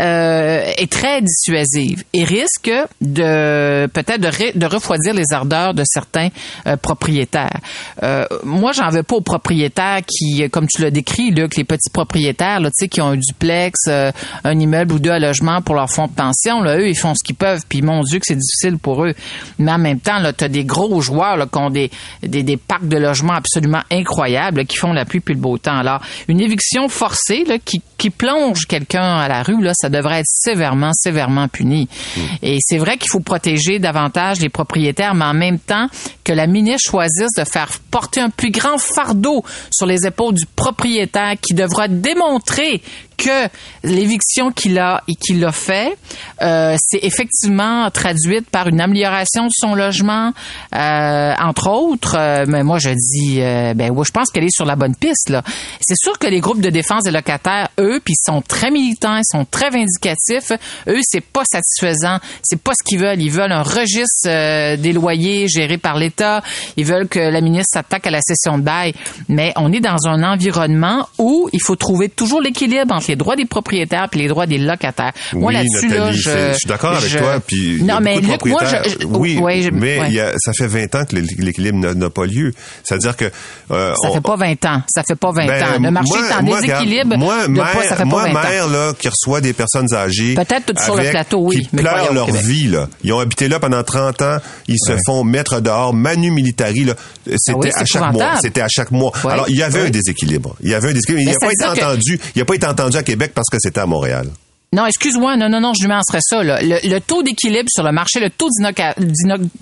euh, 0.00 0.72
est 0.78 0.90
très 0.90 1.20
dissuasive 1.20 2.04
et 2.14 2.24
risque 2.24 2.72
de 3.00 3.86
peut-être 3.88 4.20
de, 4.20 4.66
refroidir 4.66 5.12
les 5.12 5.32
ardeurs 5.32 5.74
de 5.74 5.82
certains 5.84 6.28
euh, 6.66 6.76
propriétaires. 6.76 7.60
Euh, 8.02 8.24
moi, 8.44 8.72
j'en 8.72 8.88
veux 8.88 9.02
pas 9.02 9.16
aux 9.16 9.20
propriétaires 9.22 10.00
qui, 10.06 10.48
comme 10.50 10.66
tu 10.66 10.80
l'as 10.80 10.90
décrit, 10.90 11.32
que 11.34 11.56
les 11.56 11.64
petits 11.64 11.90
propriétaires, 11.90 12.60
là, 12.60 12.70
tu 12.70 12.84
sais, 12.84 12.88
qui 12.88 13.00
ont 13.00 13.08
un 13.08 13.16
duplex, 13.16 13.80
euh, 13.88 14.12
un 14.44 14.58
immeuble 14.58 14.94
ou 14.94 14.98
deux 14.98 15.10
à 15.10 15.18
logement 15.18 15.60
pour 15.60 15.74
leur 15.74 15.90
fonds 15.90 16.06
de 16.06 16.12
pension, 16.12 16.62
là, 16.62 16.78
eux, 16.78 16.88
ils 16.88 16.98
font 16.98 17.14
ce 17.14 17.24
qu'ils 17.24 17.36
peuvent, 17.36 17.62
puis 17.68 17.82
mon 17.82 18.00
Dieu 18.00 18.18
que 18.18 18.26
c'est 18.26 18.38
difficile 18.38 18.78
pour 18.78 19.04
eux. 19.04 19.14
Mais 19.58 19.72
en 19.72 19.78
même 19.78 20.00
temps, 20.00 20.18
là, 20.18 20.32
tu 20.32 20.44
as 20.44 20.48
des 20.48 20.64
gros 20.64 21.00
joueurs 21.00 21.36
là, 21.36 21.46
qui 21.46 21.58
ont 21.58 21.70
des, 21.70 21.90
des, 22.22 22.42
des 22.42 22.56
parcs 22.56 22.88
de 22.88 22.96
logements 22.96 23.34
absolument 23.34 23.71
incroyables 23.90 24.64
qui 24.66 24.76
font 24.76 24.92
la 24.92 25.04
pluie 25.04 25.20
puis 25.20 25.34
le 25.34 25.40
beau 25.40 25.58
temps. 25.58 25.78
Alors, 25.78 26.00
une 26.28 26.40
éviction 26.40 26.88
forcée 26.88 27.44
là, 27.44 27.58
qui, 27.58 27.82
qui 28.02 28.10
plonge 28.10 28.66
quelqu'un 28.66 29.18
à 29.18 29.28
la 29.28 29.44
rue, 29.44 29.62
là, 29.62 29.70
ça 29.76 29.88
devrait 29.88 30.18
être 30.18 30.26
sévèrement, 30.26 30.90
sévèrement 30.92 31.46
puni. 31.46 31.88
Hmm. 32.16 32.20
Et 32.42 32.58
c'est 32.60 32.78
vrai 32.78 32.96
qu'il 32.98 33.08
faut 33.08 33.20
protéger 33.20 33.78
davantage 33.78 34.40
les 34.40 34.48
propriétaires, 34.48 35.14
mais 35.14 35.24
en 35.24 35.34
même 35.34 35.60
temps 35.60 35.86
que 36.24 36.32
la 36.32 36.48
ministre 36.48 36.90
choisisse 36.90 37.30
de 37.38 37.44
faire 37.44 37.68
porter 37.92 38.20
un 38.20 38.30
plus 38.30 38.50
grand 38.50 38.78
fardeau 38.78 39.44
sur 39.72 39.86
les 39.86 40.04
épaules 40.04 40.34
du 40.34 40.46
propriétaire 40.46 41.34
qui 41.40 41.54
devra 41.54 41.86
démontrer 41.86 42.82
que 43.22 43.48
l'éviction 43.84 44.50
qu'il 44.50 44.78
a 44.78 45.02
qu'il 45.20 45.44
a 45.44 45.52
fait, 45.52 45.96
euh, 46.42 46.76
c'est 46.78 47.00
effectivement 47.02 47.90
traduite 47.90 48.48
par 48.50 48.68
une 48.68 48.80
amélioration 48.80 49.46
de 49.46 49.52
son 49.52 49.74
logement, 49.74 50.32
euh, 50.74 51.34
entre 51.38 51.70
autres. 51.70 52.16
Euh, 52.18 52.44
mais 52.48 52.62
moi, 52.64 52.78
je 52.78 52.90
dis, 52.90 53.38
ben 53.38 53.90
oui, 53.90 54.04
je 54.06 54.10
pense 54.10 54.30
qu'elle 54.30 54.44
est 54.44 54.54
sur 54.54 54.64
la 54.64 54.76
bonne 54.76 54.96
piste. 54.96 55.30
là. 55.30 55.42
C'est 55.80 55.96
sûr 55.96 56.18
que 56.18 56.26
les 56.26 56.40
groupes 56.40 56.60
de 56.60 56.70
défense 56.70 57.04
des 57.04 57.10
locataires, 57.10 57.68
eux, 57.78 57.91
puis 58.00 58.14
ils 58.14 58.24
sont 58.24 58.42
très 58.42 58.70
militants, 58.70 59.16
ils 59.16 59.30
sont 59.30 59.44
très 59.44 59.70
vindicatifs. 59.70 60.52
Eux, 60.88 61.00
c'est 61.02 61.24
pas 61.24 61.44
satisfaisant, 61.44 62.18
c'est 62.42 62.60
pas 62.60 62.72
ce 62.74 62.82
qu'ils 62.84 63.00
veulent. 63.00 63.20
Ils 63.20 63.30
veulent 63.30 63.52
un 63.52 63.62
registre 63.62 64.28
euh, 64.28 64.76
des 64.76 64.92
loyers 64.92 65.48
géré 65.48 65.78
par 65.78 65.96
l'État. 65.96 66.42
Ils 66.76 66.84
veulent 66.84 67.08
que 67.08 67.18
la 67.18 67.40
ministre 67.40 67.70
s'attaque 67.74 68.06
à 68.06 68.10
la 68.10 68.20
cession 68.20 68.58
de 68.58 68.62
bail. 68.62 68.94
Mais 69.28 69.52
on 69.56 69.72
est 69.72 69.80
dans 69.80 70.06
un 70.06 70.22
environnement 70.22 71.08
où 71.18 71.48
il 71.52 71.62
faut 71.62 71.76
trouver 71.76 72.08
toujours 72.08 72.40
l'équilibre 72.40 72.94
entre 72.94 73.06
les 73.08 73.16
droits 73.16 73.36
des 73.36 73.46
propriétaires 73.46 74.08
et 74.12 74.18
les 74.18 74.28
droits 74.28 74.46
des 74.46 74.58
locataires. 74.58 75.12
Moi, 75.32 75.52
là-dessus, 75.52 75.88
là, 75.88 76.12
je, 76.12 76.20
je 76.20 76.52
suis 76.54 76.68
d'accord 76.68 76.96
avec 76.96 77.16
toi. 77.16 77.40
Puis 77.46 77.82
non, 77.82 77.98
mais 78.00 78.20
Luc, 78.20 78.44
moi, 78.46 78.62
je, 78.64 79.06
oui, 79.06 79.70
mais 79.72 80.00
il 80.08 80.14
y 80.14 80.20
a, 80.20 80.32
ça 80.38 80.52
fait 80.52 80.66
20 80.66 80.94
ans 80.94 81.04
que 81.04 81.16
l'équilibre 81.16 81.94
n'a 81.94 82.10
pas 82.10 82.26
lieu. 82.26 82.52
C'est-à-dire 82.82 83.16
que 83.16 83.30
euh, 83.70 83.94
ça 83.94 84.10
fait 84.10 84.20
pas 84.20 84.36
20 84.36 84.64
ans. 84.66 84.82
Ça 84.88 85.02
fait 85.02 85.16
pas 85.16 85.30
20 85.30 85.46
ben, 85.46 85.62
ans. 85.62 85.78
Le 85.80 85.90
marché 85.90 86.14
est 86.18 86.34
en 86.34 86.42
déséquilibre. 86.42 87.16
Moi, 87.16 87.46
mère, 87.82 87.88
ça 87.90 87.96
fait 87.96 88.02
pas 88.02 88.08
moi, 88.08 88.24
20 88.24 88.42
mère, 88.42 88.68
là, 88.68 88.92
qui 88.98 89.08
reçoit 89.08 89.40
des 89.40 89.52
personnes 89.52 89.92
âgées, 89.92 90.34
peut-être 90.34 90.78
sur 90.80 90.96
le 90.96 91.10
plateau, 91.10 91.40
oui, 91.40 91.62
qui 91.62 91.76
pleurent 91.76 92.12
leur 92.12 92.30
vie. 92.30 92.68
Là. 92.68 92.88
Ils 93.04 93.12
ont 93.12 93.18
habité 93.18 93.48
là 93.48 93.60
pendant 93.60 93.82
30 93.82 94.22
ans. 94.22 94.36
Ils 94.68 94.78
se 94.78 94.96
font 95.06 95.24
mettre 95.24 95.60
dehors, 95.60 95.94
manu 95.94 96.30
militari. 96.30 96.84
Là. 96.84 96.94
C'était 97.36 97.70
ah 97.74 97.80
à 97.80 97.84
chaque 97.84 98.12
mois. 98.12 98.40
C'était 98.40 98.62
à 98.62 98.68
chaque 98.68 98.90
mois. 98.90 99.12
Alors, 99.24 99.46
il 99.48 99.56
y 99.56 99.62
avait 99.62 99.80
un 99.80 99.90
déséquilibre. 99.90 100.56
Il 100.60 100.70
y 100.70 100.74
avait 100.74 100.90
un 100.90 100.92
déséquilibre. 100.92 101.22
Il 101.22 101.32
n'a 101.32 101.38
pas 101.38 101.52
été 101.52 101.82
entendu. 101.82 102.20
Il 102.34 102.38
n'a 102.38 102.44
pas 102.44 102.54
été 102.54 102.66
entendu 102.66 102.96
à 102.96 103.02
Québec 103.02 103.32
parce 103.34 103.48
que 103.50 103.58
c'était 103.60 103.80
à 103.80 103.86
Montréal. 103.86 104.28
Non, 104.74 104.86
excuse-moi, 104.86 105.36
non, 105.36 105.50
non, 105.50 105.60
non, 105.60 105.74
je 105.74 105.86
nuancerais 105.86 106.22
ça. 106.22 106.42
Là. 106.42 106.62
Le, 106.62 106.98
taux 106.98 107.22
d'équilibre 107.22 107.68
sur 107.68 107.82
le 107.82 107.92
marché, 107.92 108.20
le 108.20 108.30
taux 108.30 108.48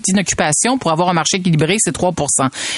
d'inoccupation 0.07 0.77
pour 0.77 0.89
avoir 0.89 1.09
un 1.09 1.13
marché 1.13 1.35
équilibré, 1.35 1.75
c'est 1.79 1.93
3% 1.93 2.15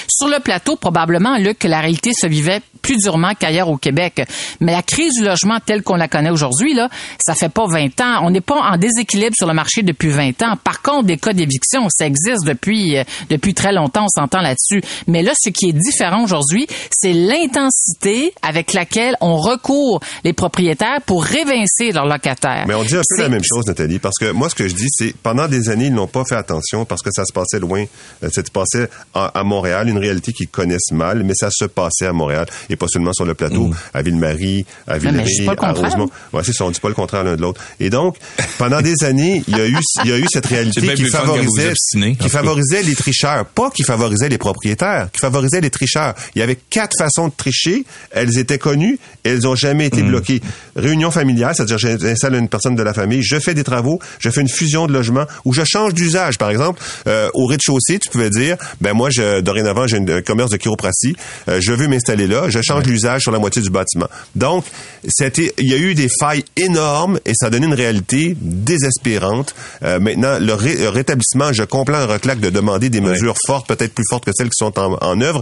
Sur 0.08 0.30
le 0.30 0.39
plateau, 0.39 0.76
probablement, 0.76 1.38
Luc, 1.38 1.60
que 1.60 1.67
la 1.67 1.80
réalité 1.80 2.12
se 2.12 2.26
vivait 2.26 2.62
plus 2.82 2.98
durement 2.98 3.34
qu'ailleurs 3.38 3.69
au 3.69 3.78
Québec. 3.78 4.24
Mais 4.62 4.72
la 4.72 4.82
crise 4.82 5.13
du 5.13 5.24
logement 5.24 5.60
telle 5.63 5.84
qu'on 5.84 5.96
la 5.96 6.08
connaît 6.08 6.32
aujourd'hui, 6.32 6.74
là, 6.74 6.89
ça 7.19 7.36
fait 7.36 7.50
pas 7.50 7.65
20 7.67 8.02
ans. 8.02 8.22
On 8.24 8.32
n'est 8.32 8.41
pas 8.41 8.56
en 8.56 8.78
déséquilibre 8.78 9.36
sur 9.36 9.48
le 9.48 9.54
marché 9.54 9.84
depuis 9.84 10.10
20 10.10 10.41
ans. 10.41 10.58
Par 10.63 10.82
contre, 10.82 11.04
des 11.04 11.17
cas 11.17 11.34
d'éviction, 11.34 11.88
ça 11.89 12.08
existe 12.08 12.46
depuis, 12.46 12.98
euh, 12.98 13.04
depuis 13.30 13.54
très 13.54 13.74
longtemps, 13.74 14.06
on 14.06 14.22
s'entend 14.22 14.41
là-dessus. 14.41 14.82
Mais 15.06 15.22
là, 15.22 15.34
ce 15.39 15.52
qui 15.52 15.69
est 15.69 15.74
différent 15.74 16.24
aujourd'hui, 16.24 16.65
c'est 16.89 17.13
l'intensité 17.13 18.34
avec 18.41 18.74
laquelle 18.74 19.15
on 19.22 19.38
recourt 19.38 20.00
les 20.24 20.34
propriétaires 20.34 21.02
pour 21.06 21.24
révincer 21.24 21.91
leur 21.91 22.08
locataires 22.23 22.53
mais 22.67 22.75
on 22.75 22.83
dit 22.83 22.95
un 22.95 23.01
peu 23.07 23.21
la 23.21 23.29
même 23.29 23.43
chose, 23.43 23.65
Nathalie, 23.67 23.99
parce 23.99 24.17
que 24.19 24.31
moi, 24.31 24.49
ce 24.49 24.55
que 24.55 24.67
je 24.67 24.73
dis, 24.73 24.88
c'est 24.89 25.13
pendant 25.21 25.47
des 25.47 25.69
années, 25.69 25.88
ils 25.88 25.93
n'ont 25.93 26.07
pas 26.07 26.23
fait 26.25 26.36
attention 26.36 26.86
parce 26.86 27.01
que 27.01 27.09
ça 27.12 27.25
se 27.25 27.33
passait 27.33 27.59
loin. 27.59 27.86
Euh, 28.23 28.29
ça 28.31 28.43
se 28.43 28.51
passait 28.51 28.89
à, 29.13 29.43
Montréal, 29.43 29.89
une 29.89 29.97
réalité 29.97 30.31
qu'ils 30.31 30.47
connaissent 30.47 30.91
mal, 30.91 31.23
mais 31.23 31.33
ça 31.36 31.49
se 31.51 31.65
passait 31.65 32.05
à 32.05 32.13
Montréal 32.13 32.45
et 32.69 32.75
pas 32.75 32.88
seulement 32.88 33.13
sur 33.13 33.25
le 33.25 33.33
plateau, 33.33 33.67
mm. 33.67 33.75
à 33.93 34.01
Ville-Marie, 34.01 34.65
à 34.88 34.97
Ville-Marie, 34.97 35.47
à 35.57 35.71
Rosemont. 35.71 36.09
Ouais, 36.31 36.41
c'est 36.43 36.53
ça, 36.53 36.65
on 36.65 36.71
dit 36.71 36.79
pas 36.79 36.89
le 36.89 36.93
contraire 36.93 37.23
l'un 37.23 37.36
de 37.36 37.41
l'autre. 37.41 37.62
Et 37.79 37.89
donc, 37.89 38.17
pendant 38.57 38.81
des 38.81 39.03
années, 39.03 39.43
il 39.47 39.57
y 39.57 39.62
a 39.62 39.67
eu, 39.67 39.77
il 40.03 40.09
y 40.09 40.13
a 40.13 40.17
eu 40.17 40.25
cette 40.31 40.45
réalité 40.45 40.93
qui 40.93 41.05
favorisait, 41.05 41.73
qui 42.19 42.29
favorisait 42.29 42.83
les 42.83 42.95
tricheurs, 42.95 43.45
pas 43.45 43.69
qui 43.69 43.83
favorisait 43.83 44.29
les 44.29 44.38
propriétaires, 44.38 45.09
qui 45.12 45.19
favorisait 45.19 45.62
les 45.62 45.69
tricheurs. 45.69 46.13
Il 46.36 46.39
y 46.39 46.41
avait 46.41 46.57
quatre 46.69 46.97
façons 46.97 47.27
de 47.27 47.33
tricher. 47.36 47.86
Elles 48.12 48.38
étaient 48.38 48.57
connues, 48.57 48.99
elles 49.23 49.41
n'ont 49.41 49.55
jamais 49.55 49.88
été 49.88 50.01
mm. 50.01 50.07
bloquées. 50.07 50.41
Réunion 50.75 51.12
familiale, 51.12 51.55
c'est-à-dire 51.55 51.77
j'installe 52.13 52.36
une 52.36 52.49
personne 52.49 52.76
de 52.76 52.84
la 52.84 52.93
famille, 52.93 53.23
je 53.23 53.39
fais 53.39 53.54
des 53.54 53.63
travaux, 53.63 53.99
je 54.19 54.30
fais 54.30 54.41
une 54.41 54.49
fusion 54.49 54.88
de 54.88 54.93
logement 54.93 55.26
ou 55.45 55.54
je 55.54 55.63
change 55.65 55.93
d'usage. 55.93 56.38
Par 56.38 56.49
exemple, 56.49 56.82
euh, 57.08 57.30
au 57.34 57.45
rez-de-chaussée, 57.45 57.99
tu 57.99 58.10
pouvais 58.10 58.30
dire, 58.30 58.58
ben 58.82 58.93
moi, 58.93 59.10
je, 59.10 59.41
dorénavant, 59.41 59.88
j'ai 59.88 59.97
un 59.97 60.21
commerce 60.21 60.52
de 60.52 60.58
chiropratie, 60.58 61.15
euh, 61.49 61.60
je 61.62 61.73
veux 61.73 61.88
m'installer 61.88 62.28
là, 62.28 62.49
je 62.49 62.62
change 62.62 62.86
l'usage 62.86 63.23
sur 63.23 63.32
la 63.32 63.39
moitié 63.39 63.62
du 63.62 63.69
bâtiment. 63.69 64.08
Donc, 64.36 64.65
c'était, 65.08 65.54
il 65.58 65.69
y 65.69 65.73
a 65.73 65.78
eu 65.78 65.95
des 65.95 66.10
failles 66.19 66.45
énormes 66.56 67.19
et 67.26 67.34
ça 67.36 67.47
a 67.47 67.49
donné 67.49 67.65
une 67.65 67.73
réalité 67.73 68.38
désespérante. 68.39 69.56
Euh, 69.84 69.99
maintenant, 69.99 70.38
le, 70.39 70.54
rétablissement, 70.89 71.52
je 71.52 71.63
comprends 71.63 71.95
un 71.95 72.06
reclaque 72.06 72.39
de 72.39 72.49
demander 72.49 72.89
des 72.89 73.02
mesures 73.02 73.36
fortes, 73.47 73.67
peut-être 73.67 73.93
plus 73.93 74.06
fortes 74.10 74.26
que 74.26 74.32
celles 74.34 74.49
qui 74.49 74.58
sont 74.58 74.78
en, 74.80 74.97
en 75.02 75.21
œuvre, 75.21 75.41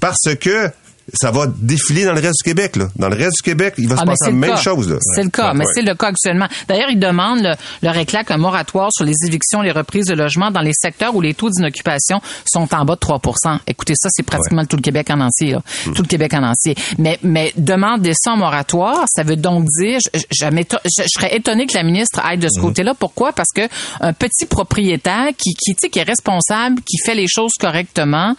parce 0.00 0.34
que 0.40 0.70
ça 1.12 1.30
va 1.30 1.46
défiler 1.48 2.04
dans 2.04 2.12
le 2.12 2.20
reste 2.20 2.44
du 2.44 2.50
Québec. 2.50 2.76
Là. 2.76 2.88
Dans 2.96 3.08
le 3.08 3.16
reste 3.16 3.36
du 3.38 3.42
Québec, 3.42 3.74
il 3.78 3.88
va 3.88 3.96
se 3.96 4.02
ah, 4.02 4.06
passer 4.06 4.26
la 4.26 4.32
même 4.32 4.56
chose. 4.56 4.98
C'est 5.14 5.24
le 5.24 5.30
cas, 5.30 5.52
mais 5.54 5.64
c'est 5.74 5.82
le 5.82 5.94
cas 5.94 6.08
actuellement. 6.08 6.46
D'ailleurs, 6.68 6.90
il 6.90 6.98
demande 6.98 7.40
le, 7.40 7.54
le 7.82 7.90
réclame 7.90 8.20
un 8.28 8.36
moratoire 8.36 8.90
sur 8.92 9.04
les 9.04 9.14
évictions, 9.26 9.62
les 9.62 9.72
reprises 9.72 10.06
de 10.06 10.14
logements 10.14 10.50
dans 10.50 10.60
les 10.60 10.72
secteurs 10.74 11.14
où 11.14 11.20
les 11.20 11.34
taux 11.34 11.48
d'inoccupation 11.48 12.20
sont 12.44 12.72
en 12.74 12.84
bas 12.84 12.94
de 12.94 13.00
3% 13.00 13.58
Écoutez, 13.66 13.94
ça, 13.96 14.08
c'est 14.10 14.22
pratiquement 14.22 14.64
tout 14.64 14.76
le 14.76 14.82
Québec 14.82 15.08
en 15.10 15.20
entier. 15.20 15.54
Hmm. 15.54 15.92
Tout 15.92 16.02
le 16.02 16.08
Québec 16.08 16.34
en 16.34 16.42
entier. 16.42 16.74
Mais, 16.98 17.18
mais 17.22 17.52
demander 17.56 18.12
ça 18.14 18.32
en 18.32 18.36
moratoire, 18.36 19.04
ça 19.08 19.22
veut 19.22 19.36
donc 19.36 19.64
dire, 19.78 19.98
je, 20.14 20.20
je, 20.30 21.04
serais 21.06 21.36
étonné 21.36 21.66
que 21.66 21.74
la 21.74 21.82
ministre 21.82 22.20
aille 22.22 22.38
de 22.38 22.48
ce 22.48 22.58
hmm. 22.58 22.62
côté-là. 22.62 22.94
Pourquoi? 22.98 23.32
Parce 23.32 23.50
que 23.54 23.62
un 24.00 24.12
petit 24.12 24.46
propriétaire 24.46 25.28
qui, 25.36 25.54
qui, 25.54 25.74
qui 25.74 25.98
est 25.98 26.02
responsable, 26.02 26.80
qui 26.82 26.98
fait 27.04 27.14
les 27.14 27.26
choses 27.28 27.52
correctement, 27.58 28.34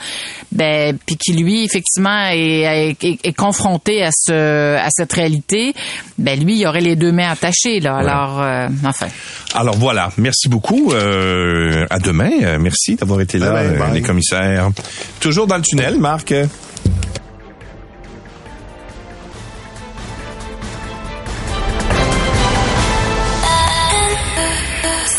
ben, 0.51 0.97
puis 1.05 1.17
qui, 1.17 1.33
lui, 1.33 1.63
effectivement, 1.63 2.27
est 2.31 2.60
est, 2.61 3.03
est- 3.03 3.19
est 3.23 3.33
confronté 3.33 4.03
à 4.03 4.09
ce 4.11 4.75
à 4.77 4.87
cette 4.89 5.13
réalité, 5.13 5.73
ben 6.17 6.39
lui, 6.43 6.59
il 6.59 6.65
aurait 6.67 6.81
les 6.81 6.95
deux 6.95 7.11
mains 7.11 7.29
attachées 7.31 7.79
là. 7.79 7.97
Alors, 7.97 8.41
euh, 8.41 8.67
enfin. 8.85 9.07
Alors 9.53 9.75
voilà, 9.77 10.11
merci 10.17 10.47
beaucoup. 10.49 10.91
Euh, 10.93 11.85
à 11.89 11.99
demain. 11.99 12.31
Euh, 12.43 12.57
merci 12.59 12.95
d'avoir 12.95 13.21
été 13.21 13.37
là, 13.37 13.51
Bye 13.51 13.67
euh, 13.67 13.77
bye. 13.79 13.93
les 13.93 14.01
commissaires. 14.01 14.69
Toujours 15.19 15.47
dans 15.47 15.57
le 15.57 15.61
tunnel, 15.63 15.97
Marc. 15.99 16.33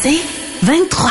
C'est 0.02 0.20
23. 0.62 1.10